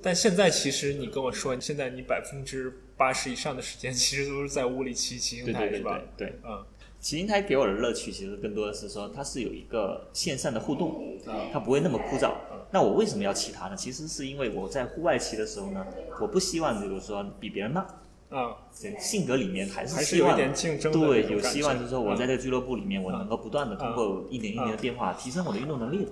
[0.02, 6.28] 但现在其实你跟我说，现在你百分之八十以上的时间其实都是在屋里骑骑行台，对对对是吧对？
[6.28, 6.38] 对。
[6.46, 6.64] 嗯
[7.06, 11.48] 骑行台给我的乐趣，其实更多的是说它是有一个线上的互动，嗯。
[11.52, 12.32] 它不会那么枯燥。
[12.72, 13.76] 那我为什么要骑它呢？
[13.76, 15.86] 其实是因为我在户外骑的时候呢，
[16.20, 17.86] 我不希望就是说比别人慢，
[18.28, 26.10] 啊，对，性格里面还是还是希望有一点竞争的对，有希望就是说我在嗯这个俱乐部里面，我能够不断的通过一年一年的变化，提升我的运动能力的。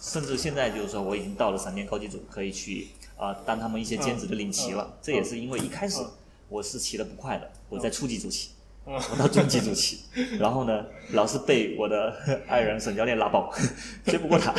[0.00, 2.86] 甚至现在就是说我已经到了闪电高级组，可以去
[3.16, 4.88] 啊、当他们一些兼职的领骑了。
[4.88, 4.98] 嗯。
[5.02, 6.10] 这也是因为一开始嗯。
[6.48, 8.50] 我是骑的不快的，我在初级组骑。
[8.86, 9.98] 我到中级组去，
[10.38, 12.14] 然后呢，老是被我的
[12.46, 13.52] 爱人沈教练拉爆，
[14.06, 14.54] 追不过他，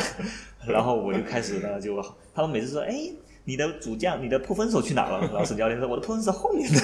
[0.66, 2.00] 然后我就开始呢，就
[2.34, 2.94] 他们每次说，哎，
[3.44, 5.20] 你的主将，你的破分手去哪了？
[5.28, 6.80] 然后沈教练说，我的破分手后面的，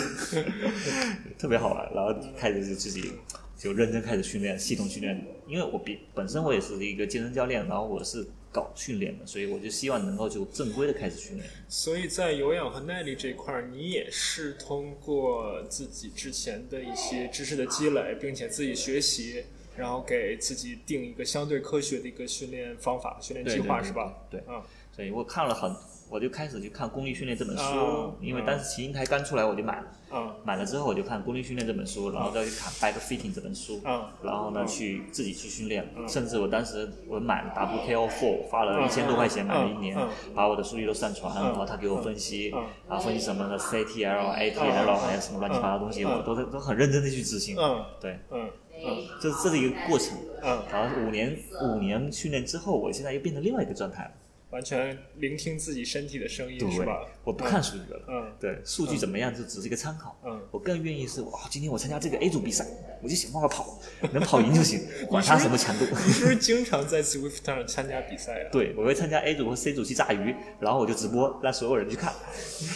[1.39, 1.87] 特别好玩。
[1.95, 3.13] 然后开始就自己
[3.59, 5.23] 就认真开始训练，系统训练。
[5.47, 11.51] 因为我比本身我也是一个健身教练，然后我是搞训练的，所以我就希望能够就正规的开始训练。
[11.69, 19.45] 所以在有氧和耐力这一块儿，你也是通过自己之前的一些知识的积累，并且自己学习，
[19.77, 24.15] 然后给自己定一个相对科学的一个训练方法、训练计划，对对是吧？
[24.31, 24.63] 对嗯
[24.95, 25.75] 所以我看了很
[26.11, 42.51] 我就开始去看《功率训练》这本书，啊因为当时骑行台刚出来我就买了，嗯买了之后我就看《功率训练》这本书，然后再去看《Bike Fitting》这本书，嗯然后呢嗯去自己去训练，嗯甚至我当时我买了 WKO Four，花了嗯一千多块钱买了一年嗯，把我的数据都上传，嗯然后他给我分析
[42.89, 48.49] 然后分析什么的 CTL、ATL 嗯还有什么乱七八糟东西，嗯我都都很认真的去执行，嗯对，嗯
[48.87, 50.17] 嗯这这是一个过程。
[50.47, 54.11] 嗯，然后五年五年训练之后，我现在又变成另外一个状态了。
[54.55, 58.01] 完全聆听自己身体的声音是吧？，我不看数据了。
[58.09, 60.17] 嗯对，数据怎么样就只是一个参考。
[60.25, 62.65] 嗯我更愿意是哇，今天我参加这个 A 组比赛，
[63.03, 63.81] 我就想办法跑，
[64.15, 65.85] 能跑赢就行，管他什么强度。
[66.07, 68.49] 你是不是经常在 Swift 上参加比赛啊？
[68.53, 72.13] 对，我会参加 A 组和 C 组去炸鱼，然后我就直播，让所有人去看。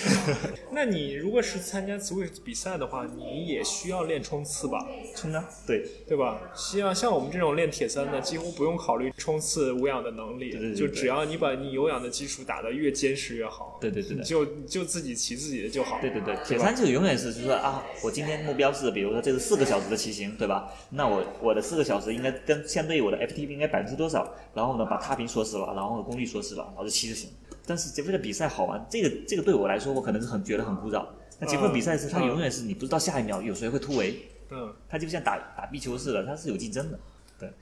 [0.72, 4.84] 那你如果是参加 Swift 比赛的话，你也需要练冲刺吧？
[5.14, 5.48] 冲啊！
[5.64, 6.40] 对，对吧？
[6.56, 15.98] 像像我们这种练铁三的，几乎不用考虑冲刺无氧的能力，对对对对就只要你把你有氧的基础打得越坚实越好，对对对对就就自己骑自己的就好。
[16.00, 20.72] 对对对，铁三就永远是就是说啊，我今天目标是比如说这是四个小时的骑行，对吧？
[20.90, 24.34] 那我我的四个小时应该跟相对于我的 FTP 应该百分之多少？
[24.54, 27.30] 然后呢，把踏频锁死了，然后功率锁死了，然后就骑就行。
[27.66, 31.04] 但是杰夫的比赛好玩，这个这个对我来说，我可能是很觉得很枯燥。
[31.38, 36.98] 那杰夫比赛是，它嗯永远是你不知道下一秒有谁会突围，嗯，它就像打打壁球似的，它是有竞争的。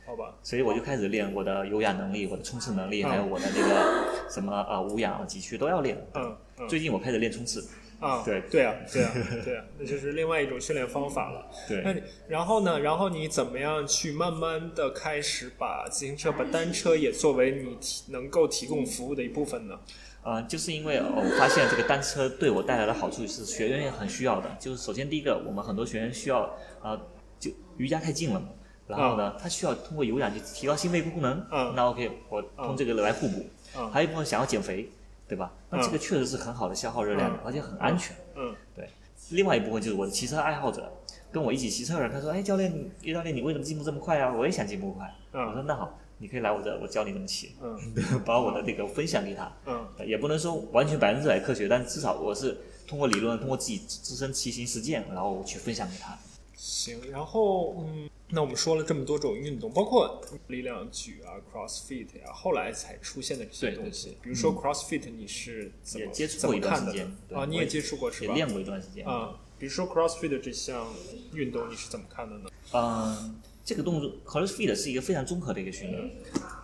[0.06, 5.96] 好吧，所以我就开始练我的有氧能力、我的冲刺能力，还有我的那个什么呃无氧极区都要练。
[6.14, 7.62] 嗯嗯最近我开始练冲刺，
[8.00, 9.12] 啊，对对啊，对啊，
[9.44, 11.46] 对啊，那就是另外一种训练方法了。
[11.84, 12.80] 那 对，你然后呢？
[12.80, 19.78] 然后你怎么样去慢慢的开始把自行车、把单车也作为你提能够提供服务的一部分呢？
[20.22, 24.56] 呃，就是因为、呃我发现这个单车对我带来的好处是学员也很需要的。
[24.58, 26.52] 就是首先第一个，我们很多学员需要
[26.82, 26.98] 呃，
[27.38, 28.48] 就瑜伽太近了嘛，
[28.86, 31.44] 然后呢，他需要通过有氧去提高心肺功能。
[31.50, 33.44] 嗯那 OK，我通这个来互补。
[33.76, 34.88] 嗯还有一部分想要减肥，
[35.28, 35.52] 对吧？
[35.70, 38.16] 那这个确实是很好的消耗热量而且很安全。
[38.36, 38.88] 嗯对，
[39.30, 40.90] 另外一部分就是我的骑车爱好者，
[41.30, 44.32] 跟我一起骑车的人，他说：“哎，教练，你叶教练，你为什么进步这么快啊？
[44.32, 45.12] 我也想进步快。
[45.32, 47.78] 我嗯说：“那好，你可以来我这，我教你怎么骑，嗯
[48.24, 49.52] 把我的这个分享给他。
[49.66, 52.56] 嗯也不能说完全百分之百科学，但至少我是
[52.86, 56.16] 通过理论，通过自己自身骑行实践，然后去分享给他。
[56.54, 67.38] 行，然后嗯，那我们说了这么多种运动，包括力量举啊、CrossFit 呀、后来才出现的这些东西，比如说 CrossFit，你是怎么也接触过一段时间呢？
[67.38, 68.28] 啊，你也接触过是吧？
[68.28, 69.06] 也练过一段时间。
[69.06, 70.86] 啊，比如说 CrossFit 这项
[71.32, 72.50] 运动，你是怎么看的呢？
[72.72, 76.10] 嗯，这个动作 CrossFit 是一个非常综合的一个训练，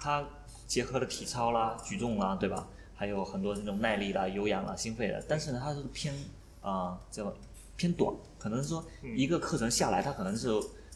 [0.00, 0.28] 它
[0.66, 2.68] 结合了体操啦、举重啦，对吧？
[2.94, 6.12] 还有很多那种耐力啦、有氧啦、心肺的，但是呢，它是偏
[6.60, 7.36] 啊、这个
[7.76, 8.84] 偏短，可能说
[9.16, 10.48] 一个课程下来，它可能是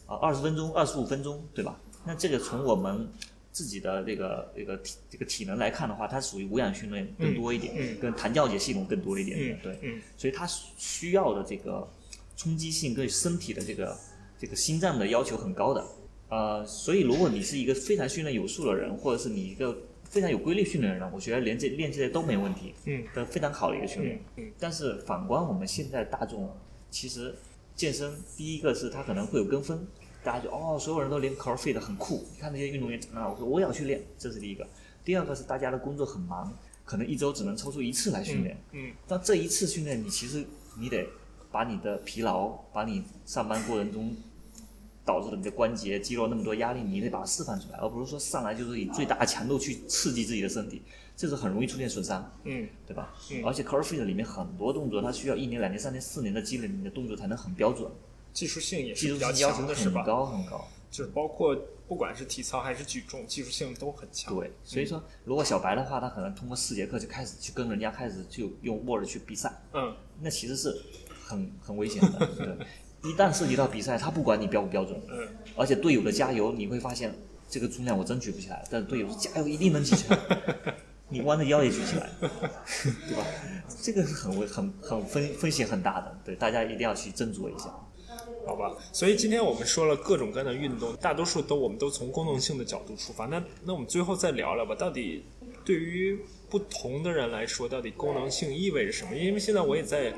[0.07, 1.79] 呃二十分钟、二十五分钟，对吧？
[2.05, 3.07] 那这个从我们
[3.51, 9.77] 自己的这个这个体这个体能来看的话，它属于无氧训练更多一点，嗯嗯跟弹跳节系统更多一点，嗯对。
[9.81, 10.47] 嗯所以它
[10.77, 11.87] 需要的这个
[12.35, 13.97] 冲击性对身体的这个
[14.39, 15.83] 这个心脏的要求很高的。
[16.29, 24.45] 呃，所以如果你是一个非常训练有素的人，或者是你一个非常有规律训练的人，我觉得连这练这些都没问题，嗯的非常好的一个训练嗯。
[24.45, 26.53] 嗯但是反观我们现在大众，
[26.91, 27.33] 其实
[27.77, 29.87] 健身第一个是它可能会有跟风，
[30.23, 34.67] 大家就哦，所有人都练 CrossFit 很酷，你看那些运动员啊，我说我也要去练，这是第一个。
[35.05, 36.51] 第二个是大家的工作很忙，
[36.83, 38.61] 可能一周只能抽出一次来训练。
[38.71, 40.43] 嗯但这一次训练，你其实
[40.77, 41.07] 你得
[41.51, 44.13] 把你的疲劳，把你上班过程中
[45.05, 50.81] 导致的你的关节、肌肉那么多压力，你得把它释放出来，而不是说上来就是以最大的强度去刺激自己的身体，
[51.17, 53.13] 这是很容易出现损伤，嗯对吧？
[53.31, 57.91] 嗯而且 CrossFit 里面很多动作，它需要一年、两年、三年、四年的积累，你的动作才能很标准，
[58.31, 60.03] 技术性也技术是比较性要求强的，是很？
[60.05, 60.65] 高很高。
[60.89, 61.53] 就是包括
[61.85, 64.33] 不管是体操还是举重，技术性都很强。
[64.33, 70.73] 对，所以说如果小白的话，他可能通过四节课就开始去跟人家开始就用 Word 去比赛，嗯那其实是
[71.25, 72.25] 很很危险的。
[72.37, 72.57] 对，
[73.11, 77.13] 一旦涉及到比赛，他不管你标不标准，嗯而且队友的加油，你会发现
[77.49, 80.17] 这个重量我真举不起来，但是队友说加油一定能举起来，
[81.09, 83.25] 你弯着腰也举起来，对吧？
[83.81, 87.73] 这个是很危很很风风险很大的，对，大家一定要去斟酌一下。
[88.45, 93.25] 好吧，所以今天我们说了各种各样的运动，大多数都我们都从功能性的角度出发。
[93.25, 95.25] 那那我们最后再聊聊吧，到底
[95.65, 96.17] 对于
[96.49, 99.15] 不同的人来说，到底功能性意味着什么？
[99.15, 100.13] 因为现在我也在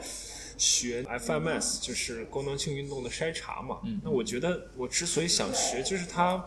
[0.57, 3.79] 学 FMS，就是功能性运动的筛查嘛。
[3.83, 6.43] 嗯那我觉得我之所以想学，就是它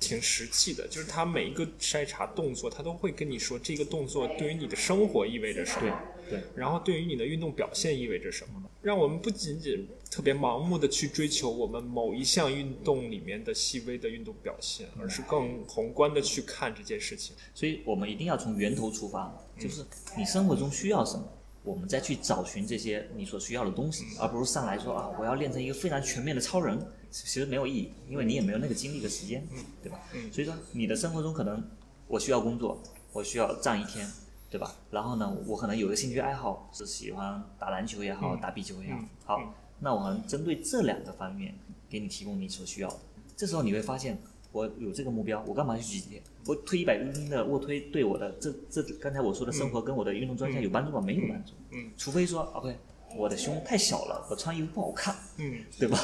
[0.00, 17.34] 挺实际的，就是他每一个筛查动作，他都会跟你说这个动作对于你的生活意味着什么，对，然后对于你的运动表现意味着什么，让我们不仅仅特别盲目的去追求我们某一项运动里面的细微的运动表现，而是更宏观的去看这件事情。
[17.52, 19.84] 所以我们一定要从源头出发，就是
[20.16, 21.28] 你生活中需要什么。
[21.64, 26.78] 我们再去找寻这些你所需要的东西，而不是上来说啊，我要练成一个非常全面的超人，
[27.10, 29.46] 其实没有意义，因为你也没有那个精力和时间，
[29.82, 30.00] 对吧？
[30.32, 31.62] 所以说你的生活中可能
[32.06, 32.82] 我需要工作，
[33.12, 34.08] 我需要站一天，
[34.50, 34.74] 对吧？
[34.90, 38.92] 然后呢，我可能有个兴趣爱好是喜欢打篮球也好，打壁球也
[39.24, 41.54] 好，好，那我们针对这两个方面
[41.88, 42.98] 给你提供你所需要的，
[43.36, 44.18] 这时候你会发现。
[44.50, 46.22] 我有这个目标，我干嘛去举铁？
[46.46, 51.02] 我推一百公斤的卧推对我的这这刚才我说的生活跟我的运动专项有帮助吗？
[51.02, 51.52] 没有帮助。
[51.70, 52.74] 嗯，除非说 OK，
[53.18, 55.14] 我的胸太小了，我穿衣服不好看。
[55.36, 55.98] 嗯，对吧？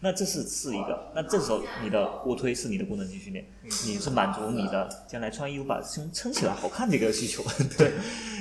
[0.00, 1.12] 那这是是一个。
[1.14, 7.44] 那这时候你的卧推是你的功能性训练，你是满足你的将来穿衣服把胸撑起来好看这个需求。
[7.78, 7.92] 对，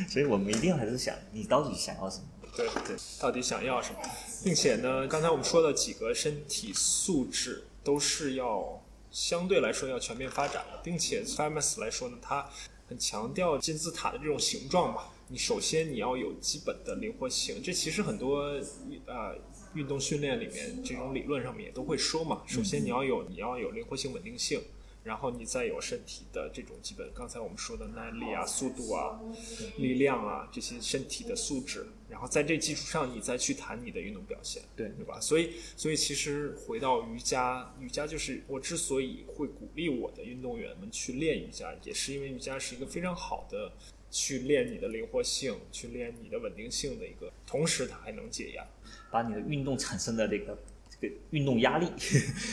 [0.10, 2.24] 所以我们一定还是想你到底想要什么？
[2.58, 4.00] 对对，到底想要什么？
[4.44, 8.82] 并且呢，刚才我们说的几个身体素质都是要。
[9.12, 12.46] 相对来说要全面发展的，并且 FAMOUS 来说呢，它
[12.90, 15.04] 很强调金字塔的这种形状嘛。
[15.28, 18.42] 你首先你要有基本的灵活性，这其实很多
[19.06, 19.34] 啊
[19.74, 22.44] 运动训练里面这种理论上面也都会说嘛。
[22.48, 24.62] 首先你要有你要有灵活性、稳定性。
[25.06, 29.22] 然后你再有身体的这种基本，刚才我们说的耐力啊、速度啊、
[29.78, 35.20] 力量啊这些身体的素质，然后在这基础上你再去谈你的运动表现，对对吧？
[35.20, 43.72] 所以，所以其实回到瑜伽，瑜伽就是我之所以会鼓励我的运动员们去练瑜伽，也是因为瑜伽是一个非常好的
[44.16, 48.66] 去练你的灵活性、去练你的稳定性的一个，同时它还能解压，
[49.12, 50.58] 把你的运动产生的这个
[50.90, 51.88] 这个运动压力。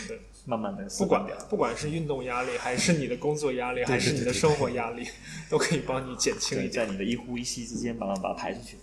[0.09, 0.19] 对。
[0.45, 5.07] 慢慢的，不管不管是运动压力，还是你的工作压力，还是你的生活压力，
[5.49, 8.77] 都可以帮你减轻一在你的一呼一吸之间，慢慢把它排出去。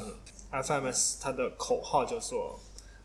[0.00, 0.14] 嗯
[0.62, 2.58] ，FMS 它的口号叫做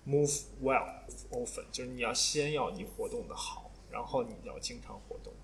[0.08, 0.88] Move Well
[1.32, 4.98] Often，就是你要先要你活动的好，然后你要经常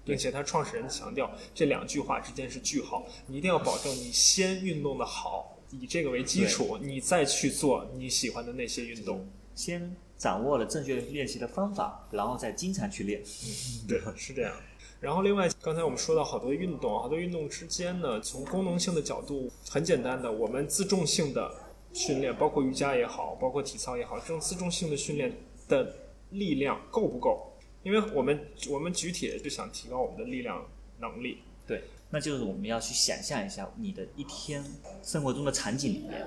[0.06, 9.96] 并且他创始人强调这两句话之间是句号，你一定要保证你先运动的好，以这个为基础，你再去做你喜欢的那些运动，先。
[10.16, 13.22] 掌握了正确练习的方法，然后再经常去练。
[13.22, 14.54] 嗯，对，是这样。
[15.02, 21.54] 然后另外，刚才我们说到好多运动，好多运动之间呢，从功能性的角度，很简单的，我们自重性的
[21.92, 25.36] 训练，包括瑜伽也好，包括体操也好，这种自重性的训练
[25.68, 25.94] 的
[26.30, 27.53] 力量够不够？
[27.84, 30.66] 因为我们我们举铁就想提高我们的力量
[31.00, 31.40] 能力。
[31.68, 34.64] 对，那就是我们要去想象一下你的一天
[35.02, 36.26] 生活中的场景里面。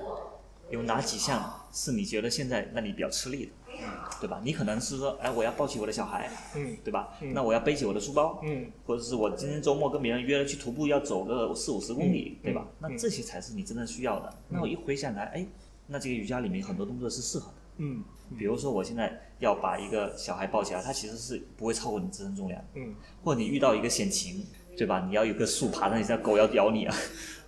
[0.68, 3.52] 有哪几项是你觉得现在让你比较吃力的，
[4.20, 4.40] 对吧？
[4.42, 7.16] 你可能是说，哎，我要抱起我的小孩，嗯，对吧？
[7.32, 12.66] 那我要背起我的书包，嗯，或者是我今天周末跟别人约了去徒步，要走个四五十公里，对吧？
[12.80, 14.34] 那这些才是你真正需要的。
[14.48, 15.46] 那我一回想来，哎，
[15.86, 18.02] 那这个瑜伽里面很多动作是适合的，嗯，
[18.38, 24.44] 比如说我现在要把一个小孩抱起来，他其实是不会超过你自身重量，嗯，或者你遇到一个险情，
[24.76, 25.04] 对吧？
[25.08, 26.94] 你要有个树爬上你，像狗要咬你啊。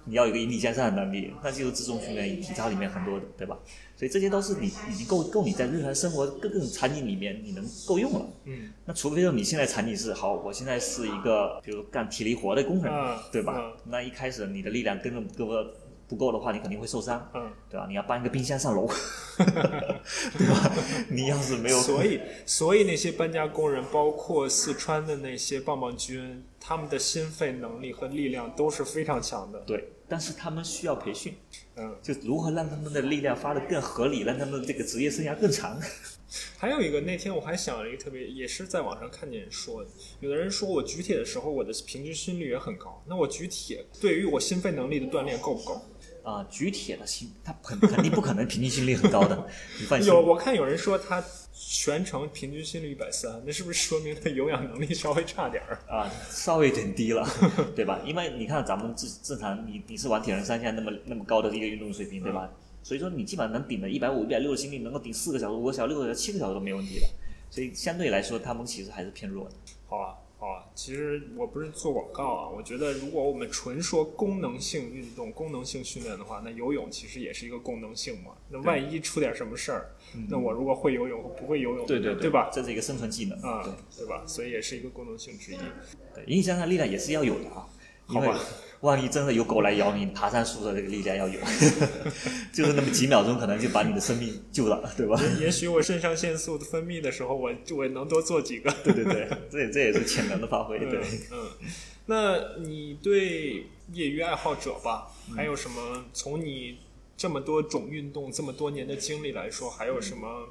[0.05, 3.59] 你要有个引体向上的能力，那就是自重训练，体操里面很多的，对吧？
[3.95, 8.27] 所以这些都是你已经够够你在日常生活各种场景里面你能够用了。
[8.45, 8.73] 嗯。
[8.87, 12.91] 那除非说你现在场景是好，我现在是一个比如干体力活的工人，
[13.31, 13.61] 对吧？
[13.85, 15.67] 那一开始你的力量跟着胳膊
[16.09, 17.87] 不够的话，你肯定会受伤，嗯，对吧？
[17.87, 18.89] 你要搬一个冰箱上楼，
[19.37, 20.73] 对吧？
[21.11, 29.61] 你要是没有，所以所以那些搬家工人，包括四川的那些棒棒军，他们的心肺能力和力量都是非常强的。
[29.61, 29.93] 对。
[30.11, 31.35] 但是他们需要培训，
[31.77, 35.79] 嗯，就如何让他们的力量发的更合理，让他们这个职业生涯更长。
[36.57, 39.85] 还有一个，那天我还想了一个特别，也是在网上看见人说，
[40.21, 45.79] 有的人说我举铁的时候，我的平均心率也很高，那我举铁对于我心肺能力的锻炼够不够？
[46.23, 49.47] 啊，举铁的心，他肯肯定不可能平均心率很高的，
[49.79, 50.09] 你放心。
[50.09, 51.23] 有，我看有人说他。
[51.61, 56.09] 全程平均心率一百三，那是不是说明他有氧能力稍微差点儿 啊？
[56.31, 57.29] 稍微有点低了，
[57.75, 58.01] 对吧？
[58.07, 62.49] 因为你看咱们正正常，你你是玩铁人三项那么那么高的一个运动水平，对吧？
[62.85, 67.07] 所以说你基本上能顶的一百五、一百六的心率，能够顶四个小时、五个小时、六个小时、七个小时都没问题的。
[67.51, 69.55] 所以相对来说，他们其实还是偏弱的。
[69.89, 70.15] 好啊。
[70.79, 78.33] 啊，其实我不是做广告啊，我觉得如果我们纯说功能性运动、功能性训练的话，那游泳其实也是一个功能性嘛。
[78.49, 79.91] 那万一出点什么事儿，
[80.29, 82.49] 那我如果会游泳和不会游泳，对对对吧？
[82.53, 84.23] 这是一个生存技能啊，对吧？
[84.27, 85.59] 所以也是一个功能性之一。
[86.15, 87.67] 对，影响的力量也是要有的啊。
[88.09, 88.29] 因为
[88.81, 91.41] 万一真的有狗来咬你，爬山术的这个力量要有，
[92.55, 95.21] 就是那么几秒钟，可能就把你的生命救了，对吧？
[95.41, 98.71] 也许我肾上腺素分泌的时候，我就我能多做几个。
[98.85, 100.79] 对对对，这这也是潜能的发挥。
[100.79, 101.01] 对，
[101.33, 101.49] 嗯，
[102.07, 106.05] 那你对业余爱好者吧，还有什么？
[106.13, 106.79] 从你
[107.17, 110.51] 这么多种运动这么多年的经历来说，还有什么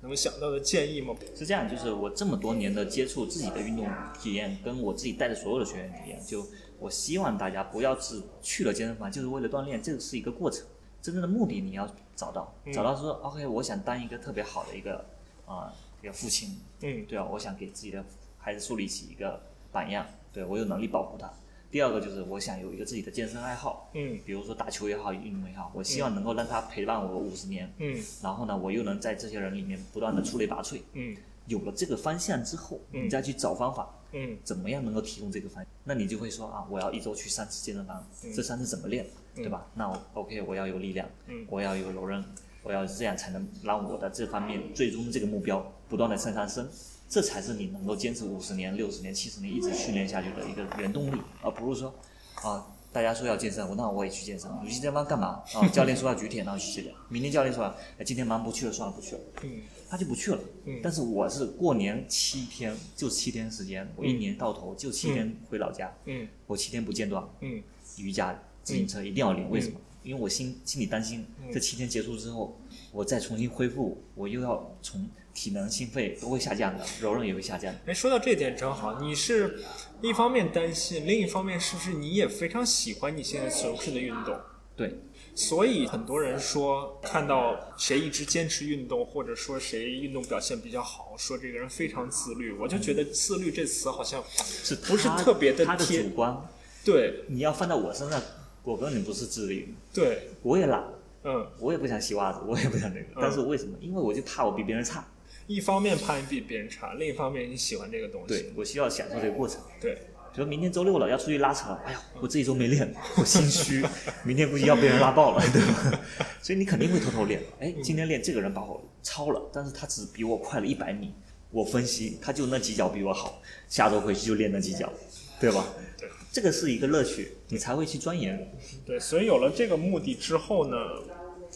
[0.00, 1.14] 能想到的建议吗？
[1.38, 3.86] 是这样，就是我这么多年的接触自己的运动
[4.18, 6.46] 体验，跟我自己带的所有的学员体验，就
[6.78, 10.64] 我希望大家不要只去了健身房就是为了锻炼，这个是一个过程，
[11.02, 15.04] 真正的目的你要找到，找到说 OK，我想当一个特别好的一个
[15.46, 15.72] 啊
[16.02, 18.04] 一个父亲，嗯，对啊，我想给自己的
[18.38, 19.40] 孩子树立起一个
[19.72, 21.30] 榜样，对我有能力保护他。
[21.68, 31.14] 第二个就是我想有一个自己的健身爱好，嗯，比如说打球也好，运动也好，我希望能够让他陪伴我五十年，嗯，然后呢，我又能在这些人里面不断的出类拔萃，嗯，
[31.46, 35.66] 有了这个方向之后，你再去找方法，嗯，怎么样能够提供这个方向？
[35.84, 38.02] 那你就会说啊，我要一周去三次健身房，
[38.34, 39.66] 这三次怎么练，对吧？
[39.74, 42.24] 那我 OK，我要有力量，嗯，我要有柔韧，
[42.62, 46.66] 我要这样才能让我的这方面最终这个目标不断的向上升。
[47.08, 51.94] 这才是你能够坚持五十年、六十年、七十年一直训练下去的一个原动力，而不是说。
[52.42, 54.50] 啊，大家说要健身，我那我也去健身。
[54.62, 55.40] 你去健身房干嘛？
[55.54, 56.92] 啊，教练说要举铁，那我去举铁。
[57.08, 57.64] 明天教练说，
[57.98, 59.20] 哎，今天忙不去了，算了，不去了。
[59.42, 60.40] 嗯，他就不去了。
[60.64, 65.92] 嗯，但是我是过年七天，就七天时间，我一年到头就七天回老家。
[66.04, 67.26] 嗯，我七天不间断。
[67.40, 67.62] 嗯，
[67.98, 69.80] 瑜伽、自行车一定要练，为什么？
[70.02, 72.60] 因为我心心里担心，这七天结束之后，
[72.92, 77.74] 我再重新恢复，我又要从体能、心肺都会下降的，柔韧也会下降。
[77.86, 79.60] 哎，说到这点正好，你是
[80.00, 84.38] 一方面担心，另一方面是不是你也非常喜欢你现在从事的运动？
[84.76, 84.94] 对，
[85.36, 96.36] 所以很多人说看到谁一直坚持运动，或者说谁运动表现比较好，说这个人非常自律，我就觉得“自律”这词好像是不是特别的他的主观。
[96.84, 98.20] 对，你要放在我身上。
[98.64, 100.82] 我根本不是自律，对，我也懒，
[101.22, 103.78] 嗯，我也不想洗袜子，我也不想那个，但是为什么？
[103.80, 105.06] 因为我就怕我比别人差。
[105.46, 108.26] 一方面怕你比别人差，另一方面你喜欢这个东西。
[108.26, 109.60] 对，我需要享受这个过程。
[109.80, 109.96] 对，
[110.36, 113.82] 比如明天周六了，要出去拉扯，哎呀，我这一周没练，我心虚，
[114.22, 115.98] 明天估计要被人拉爆了，对吧？
[116.42, 117.42] 所以你肯定会偷偷练。
[117.58, 121.14] 哎，今天练这个人把我超了，但是他只比我快了一百米，
[121.50, 124.92] 我分析他就那几脚比我好，下周回去就练那几脚，
[125.40, 125.64] 对吧？
[125.96, 128.52] 对，这个是一个乐趣，你才会去钻研。
[128.84, 130.76] 对，所以有了这个目的之后呢，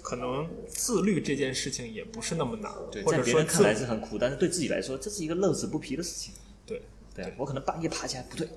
[0.00, 2.72] 可能自律这件事情也不是那么难。
[2.90, 6.32] 对，在别人看来是很苦，但是对自己来说，这是一个乐此不疲的事情。
[7.14, 8.48] 对，对我可能半夜爬起来，不对，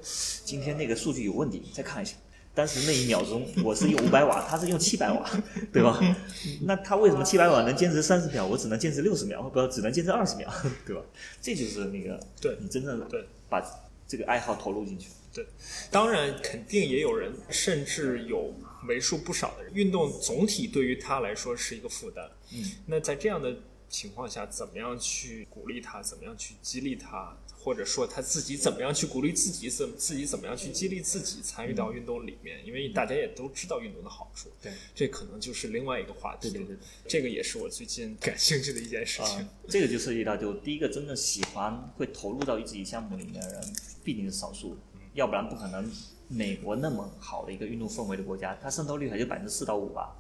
[0.46, 2.16] 今天那个数据有问题，再看一下。
[2.56, 5.28] 当时那一秒钟， 我是用五百瓦，他是用七百瓦，
[5.74, 6.00] 对吧？
[6.62, 10.48] 那他为什么七百瓦能坚持三十秒，我只能坚持六十秒，不，只能坚持二十秒，
[10.86, 11.02] 对吧？
[11.42, 13.60] 这就是那个，对你真正的对把
[14.08, 15.10] 这个爱好投入进去。
[15.34, 15.44] 对，
[15.90, 18.54] 当然肯定也有人，甚至有
[18.88, 22.24] 为数不少的人，运动总体对于他来说是一个负担。
[22.54, 23.52] 嗯，那在这样的
[23.94, 26.02] 情况下，怎么样去鼓励他？
[26.02, 27.38] 怎么样去激励他？
[27.56, 29.70] 或者说他自己怎么样去鼓励自己？
[29.70, 32.66] 怎自己怎么样去激励自己参与到运动里面？
[32.66, 34.50] 因为大家也都知道运动的好处。
[34.62, 36.50] 对，这可能就是另外一个话题。
[36.50, 36.78] 对对对，
[37.08, 39.48] 这个也是我最近感兴趣的一件事情。
[39.70, 43.74] 这个就涉及到，就第一个真正喜欢会投入到自己项目里面的人，
[44.04, 44.76] 必定是少数。
[45.14, 45.90] 要不然不可能，
[46.28, 50.18] 美国那么好的一个运动氛围的国家，它渗透率还就百分之四到五吧，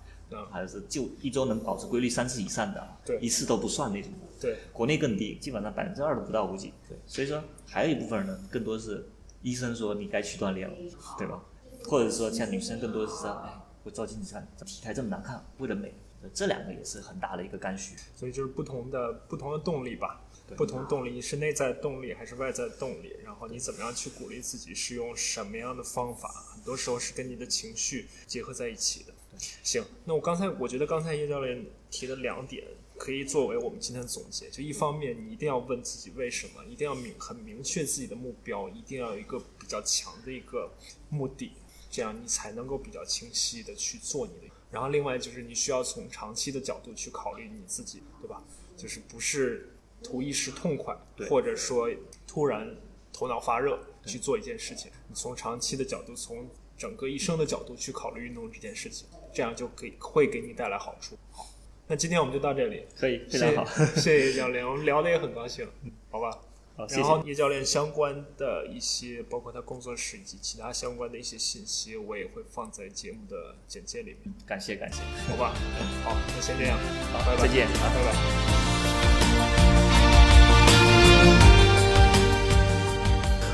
[0.51, 4.11] 还是就一周能保持规律三次以上的，对，一次都不算那种。
[4.39, 6.73] 对，国内更低，基本上百分之二都不到估计。
[6.89, 9.07] 对，所以说还有一部分人呢，更多是
[9.41, 10.75] 医生说你该去锻炼了，
[11.17, 11.43] 对吧？
[11.85, 13.53] 或者说像女生更多是说哎，
[13.83, 15.93] 我照镜子看体态这么难看，为了美，
[16.33, 17.95] 这两个也是很大的一个刚需。
[18.15, 20.21] 所以就是不同的不同的动力吧。
[20.57, 23.15] 不同动力是内在动力还是外在动力？
[23.23, 24.75] 然后你怎么样去鼓励自己？
[24.75, 26.29] 是用什么样的方法？
[26.53, 29.13] 很多时候是跟你的情绪结合在一起的。
[29.37, 32.65] 行，那我刚才我觉得刚才叶教练提的两点
[32.97, 34.49] 可以作为我们今天的总结。
[34.49, 40.71] 就一方面，你一定要问自己为什么，一定要明很明确自己的目标，一定要有一个比较强的一个
[41.09, 41.51] 目的，
[41.89, 44.53] 这样你才能够比较清晰的去做你的。
[44.71, 48.43] 然后另外就是你需要从长期的角度去考虑你自己，对吧？
[48.77, 49.69] 就是不是。
[50.05, 50.93] 图一时痛快，
[51.29, 51.89] 或者说
[52.27, 52.75] 突然
[53.13, 56.45] 头脑发热去做一件事情，你从长期的角度，从
[56.77, 61.17] 整个一生的角度去考虑运动这件事情，这样就可以会给你带来好处。
[61.31, 61.47] 好，
[61.87, 63.65] 那今天我们就到这里，可以非常好，
[63.95, 65.67] 谢谢叶教练，我们聊的也很高兴，
[66.11, 66.29] 好吧？
[66.75, 74.33] 好，然后叶教练相关的一些，包括他工作室以及其他相关的一些信息，我也会放在节目的简介里面。
[74.45, 75.53] 感谢感谢，好吧？
[76.03, 76.77] 好，那先这样，
[77.11, 78.13] 好，拜拜，再见，拜拜。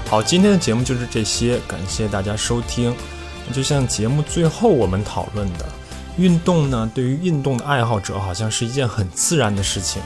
[0.09, 2.95] 好，今天的节目就是这些，感谢大家收听。
[3.53, 5.65] 就像节目最后我们讨论的，
[6.17, 10.01] 运动呢，对于运动的爱好者好像是一件很自然的事情，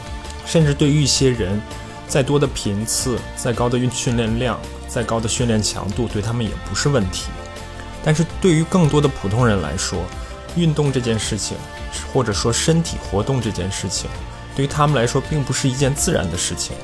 [0.46, 1.62] 甚至对于一些人，
[2.08, 7.26] 再多的频次、再高的运训练量、再高的训练强度，对他们也不是问题。
[8.04, 10.04] 但是对于更多的普通人来说，
[10.56, 11.58] 运动这件事情，
[12.12, 14.10] 或者说身体活动这件事情，
[14.56, 16.76] 对于他们来说并不是一件自然的事情，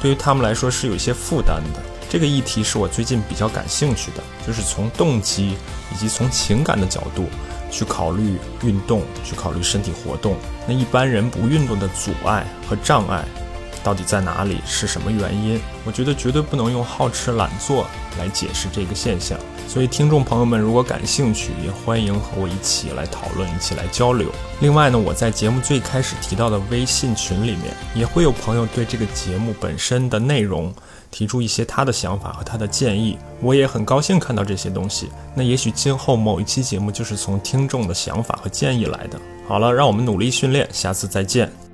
[0.00, 1.80] 对于他们来说是有一些负担的。
[2.08, 5.56] 这个议题是我最近比较感兴趣的，就是从动机
[5.92, 7.26] 以及从情感的角度
[7.70, 10.36] 去考虑运动，去考虑身体活动。
[10.66, 13.24] 那一般人不运动的阻碍和障碍
[13.84, 14.58] 到底在哪里？
[14.66, 15.60] 是什么原因？
[15.84, 17.86] 我觉得绝对不能用好吃懒做
[18.18, 19.38] 来解释这个现象。
[19.68, 24.30] 所以，听众朋友们如果感兴趣，也欢迎和我一起来讨论，一起来交流。
[24.60, 27.64] 另外呢，我在节目最开始提到的微信群里面，
[27.94, 30.72] 也会有朋友对这个节目本身的内容。
[31.10, 35.08] 提出一些他的想法和他的建议，我也很高兴看到这些东西。
[35.34, 39.20] 那也许今后某一期节目就是从听众的想法和建议来的。
[39.46, 41.67] 好了，让我们努力训练，下次再见。